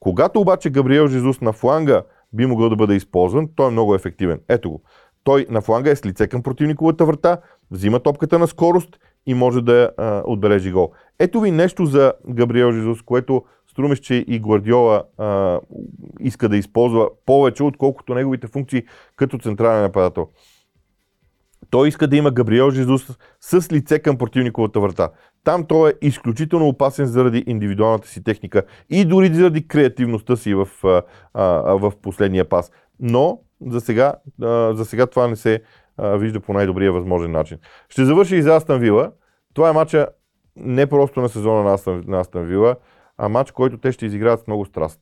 Когато 0.00 0.40
обаче 0.40 0.70
Габриел 0.70 1.06
Жезус 1.06 1.40
на 1.40 1.52
фланга 1.52 2.02
би 2.32 2.46
могъл 2.46 2.68
да 2.68 2.76
бъде 2.76 2.94
използван, 2.94 3.48
той 3.56 3.68
е 3.68 3.70
много 3.70 3.94
ефективен. 3.94 4.40
Ето 4.48 4.70
го. 4.70 4.82
Той 5.24 5.46
на 5.50 5.60
фланга 5.60 5.90
е 5.90 5.96
с 5.96 6.06
лице 6.06 6.28
към 6.28 6.42
противниковата 6.42 7.04
врата, 7.04 7.38
взима 7.70 8.00
топката 8.00 8.38
на 8.38 8.46
скорост 8.46 8.98
и 9.28 9.34
може 9.34 9.62
да 9.62 9.90
а, 9.96 10.22
отбележи 10.26 10.72
гол. 10.72 10.92
Ето 11.18 11.40
ви 11.40 11.50
нещо 11.50 11.86
за 11.86 12.12
Габриел 12.28 12.72
Жезус, 12.72 13.02
което 13.02 13.42
струмеш, 13.70 13.98
че 13.98 14.14
и 14.14 14.38
Гвардиола 14.38 15.02
а, 15.18 15.60
иска 16.20 16.48
да 16.48 16.56
използва 16.56 17.08
повече, 17.26 17.62
отколкото 17.62 18.14
неговите 18.14 18.46
функции 18.46 18.82
като 19.16 19.38
централен 19.38 19.82
нападател. 19.82 20.28
Той 21.70 21.88
иска 21.88 22.06
да 22.06 22.16
има 22.16 22.30
Габриел 22.30 22.70
Жезус 22.70 23.18
с 23.40 23.72
лице 23.72 23.98
към 23.98 24.18
противниковата 24.18 24.80
врата. 24.80 25.10
Там 25.44 25.64
той 25.64 25.90
е 25.90 26.06
изключително 26.06 26.68
опасен 26.68 27.06
заради 27.06 27.44
индивидуалната 27.46 28.08
си 28.08 28.24
техника 28.24 28.62
и 28.90 29.04
дори 29.04 29.34
заради 29.34 29.68
креативността 29.68 30.36
си 30.36 30.54
в, 30.54 30.68
а, 30.84 31.02
а, 31.34 31.44
в 31.74 31.92
последния 32.02 32.48
пас. 32.48 32.70
Но 33.00 33.40
за 33.66 33.80
сега, 33.80 34.14
а, 34.42 34.74
за 34.74 34.84
сега 34.84 35.06
това 35.06 35.28
не 35.28 35.36
се 35.36 35.60
вижда 35.98 36.40
по 36.40 36.52
най-добрия 36.52 36.92
възможен 36.92 37.30
начин. 37.30 37.58
Ще 37.88 38.04
завърши 38.04 38.36
и 38.36 38.42
за 38.42 38.56
Астан 38.56 38.80
Вила. 38.80 39.12
Това 39.54 39.68
е 39.68 39.72
матча 39.72 40.08
не 40.56 40.86
просто 40.86 41.20
на 41.20 41.28
сезона 41.28 41.62
на 41.62 41.74
Астан, 41.74 42.04
на 42.06 42.20
Астан 42.20 42.44
Вила, 42.44 42.76
а 43.16 43.28
матч, 43.28 43.50
който 43.50 43.78
те 43.78 43.92
ще 43.92 44.06
изиграят 44.06 44.40
с 44.40 44.46
много 44.46 44.64
страст. 44.64 45.00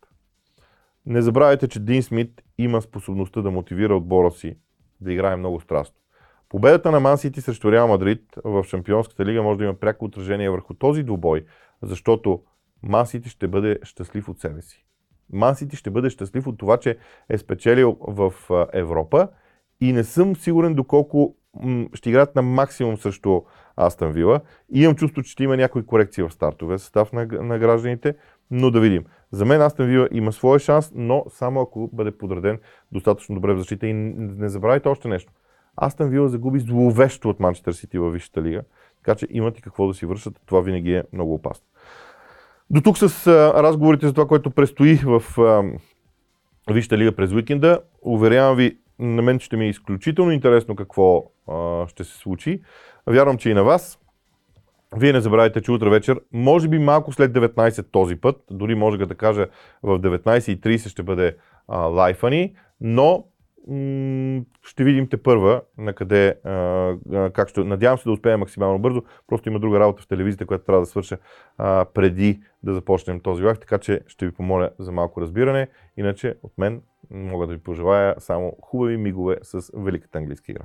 Не 1.06 1.22
забравяйте, 1.22 1.68
че 1.68 1.80
Дин 1.80 2.02
Смит 2.02 2.42
има 2.58 2.82
способността 2.82 3.42
да 3.42 3.50
мотивира 3.50 3.96
отбора 3.96 4.30
си 4.30 4.58
да 5.00 5.12
играе 5.12 5.36
много 5.36 5.60
страстно. 5.60 5.96
Победата 6.48 6.90
на 6.90 7.00
Ман 7.00 7.18
Сити 7.18 7.40
срещу 7.40 7.72
Реал 7.72 7.88
Мадрид 7.88 8.22
в 8.44 8.64
Шампионската 8.64 9.24
лига 9.24 9.42
може 9.42 9.58
да 9.58 9.64
има 9.64 9.74
пряко 9.74 10.04
отражение 10.04 10.50
върху 10.50 10.74
този 10.74 11.02
двубой, 11.02 11.44
защото 11.82 12.42
Ман 12.82 13.06
Сити 13.06 13.28
ще 13.28 13.48
бъде 13.48 13.78
щастлив 13.82 14.28
от 14.28 14.40
себе 14.40 14.62
си. 14.62 14.86
Ман 15.32 15.56
Сити 15.56 15.76
ще 15.76 15.90
бъде 15.90 16.10
щастлив 16.10 16.46
от 16.46 16.58
това, 16.58 16.76
че 16.76 16.98
е 17.28 17.38
спечелил 17.38 17.96
в 18.00 18.32
Европа 18.72 19.28
и 19.80 19.92
не 19.92 20.04
съм 20.04 20.36
сигурен 20.36 20.74
доколко 20.74 21.34
ще 21.94 22.08
играят 22.08 22.36
на 22.36 22.42
максимум 22.42 22.96
срещу 22.96 23.40
Астан 23.76 24.12
Вила. 24.12 24.40
Имам 24.72 24.96
чувство, 24.96 25.22
че 25.22 25.30
ще 25.30 25.44
има 25.44 25.56
някои 25.56 25.86
корекции 25.86 26.24
в 26.24 26.30
стартове 26.30 26.78
състав 26.78 27.12
на, 27.12 27.26
на 27.26 27.58
гражданите, 27.58 28.14
но 28.50 28.70
да 28.70 28.80
видим. 28.80 29.04
За 29.30 29.44
мен 29.44 29.62
Астан 29.62 29.86
Вила 29.86 30.08
има 30.12 30.32
своя 30.32 30.58
шанс, 30.58 30.92
но 30.94 31.24
само 31.28 31.60
ако 31.60 31.90
бъде 31.92 32.18
подреден 32.18 32.58
достатъчно 32.92 33.34
добре 33.34 33.54
в 33.54 33.58
защита. 33.58 33.86
И 33.86 33.92
не 33.92 34.48
забравяйте 34.48 34.88
още 34.88 35.08
нещо. 35.08 35.32
Астан 35.76 36.08
Вила 36.08 36.28
загуби 36.28 36.58
зловещо 36.58 37.28
от 37.28 37.40
Манчестър 37.40 37.72
Сити 37.72 37.98
във 37.98 38.12
Висшата 38.12 38.42
лига, 38.42 38.62
така 38.96 39.14
че 39.14 39.26
имат 39.30 39.58
и 39.58 39.62
какво 39.62 39.86
да 39.86 39.94
си 39.94 40.06
вършат. 40.06 40.40
Това 40.46 40.60
винаги 40.60 40.94
е 40.94 41.04
много 41.12 41.34
опасно. 41.34 41.66
До 42.70 42.80
тук 42.80 42.98
с 42.98 43.26
а, 43.26 43.62
разговорите 43.62 44.06
за 44.06 44.12
това, 44.12 44.26
което 44.26 44.50
предстои 44.50 45.00
в 45.04 45.22
Висшата 46.70 46.98
лига 46.98 47.12
през 47.12 47.32
уикенда. 47.32 47.80
Уверявам 48.02 48.56
ви, 48.56 48.78
на 48.98 49.22
мен 49.22 49.40
ще 49.40 49.56
ми 49.56 49.64
е 49.64 49.68
изключително 49.68 50.32
интересно 50.32 50.76
какво 50.76 51.24
а, 51.48 51.88
ще 51.88 52.04
се 52.04 52.18
случи. 52.18 52.60
Вярвам, 53.06 53.38
че 53.38 53.50
и 53.50 53.54
на 53.54 53.64
вас. 53.64 53.98
Вие 54.96 55.12
не 55.12 55.20
забравяйте, 55.20 55.60
че 55.60 55.72
утре 55.72 55.90
вечер, 55.90 56.20
може 56.32 56.68
би 56.68 56.78
малко 56.78 57.12
след 57.12 57.32
19 57.32 57.86
този 57.90 58.16
път, 58.16 58.36
дори 58.50 58.74
може 58.74 58.98
да 58.98 59.14
кажа 59.14 59.46
в 59.82 59.98
19.30 59.98 60.88
ще 60.88 61.02
бъде 61.02 61.36
а, 61.68 61.78
лайфа 61.78 62.30
ни, 62.30 62.54
но 62.80 63.24
ще 64.62 64.84
видим 64.84 65.08
те 65.08 65.16
първа 65.16 65.62
на 65.78 65.92
къде, 65.92 66.34
как 67.32 67.48
ще... 67.48 67.64
Надявам 67.64 67.98
се 67.98 68.04
да 68.04 68.12
успея 68.12 68.38
максимално 68.38 68.78
бързо, 68.78 69.02
просто 69.26 69.48
има 69.48 69.58
друга 69.58 69.80
работа 69.80 70.02
в 70.02 70.08
телевизията, 70.08 70.46
която 70.46 70.64
трябва 70.64 70.82
да 70.82 70.86
свърша 70.86 71.18
преди 71.94 72.40
да 72.62 72.74
започнем 72.74 73.20
този 73.20 73.42
лайф, 73.44 73.58
така 73.58 73.78
че 73.78 74.00
ще 74.06 74.26
ви 74.26 74.32
помоля 74.32 74.70
за 74.78 74.92
малко 74.92 75.20
разбиране. 75.20 75.68
Иначе 75.96 76.34
от 76.42 76.58
мен 76.58 76.82
мога 77.10 77.46
да 77.46 77.52
ви 77.52 77.58
пожелая 77.58 78.14
само 78.18 78.56
хубави 78.62 78.96
мигове 78.96 79.36
с 79.42 79.70
великата 79.74 80.18
английска 80.18 80.52
игра. 80.52 80.64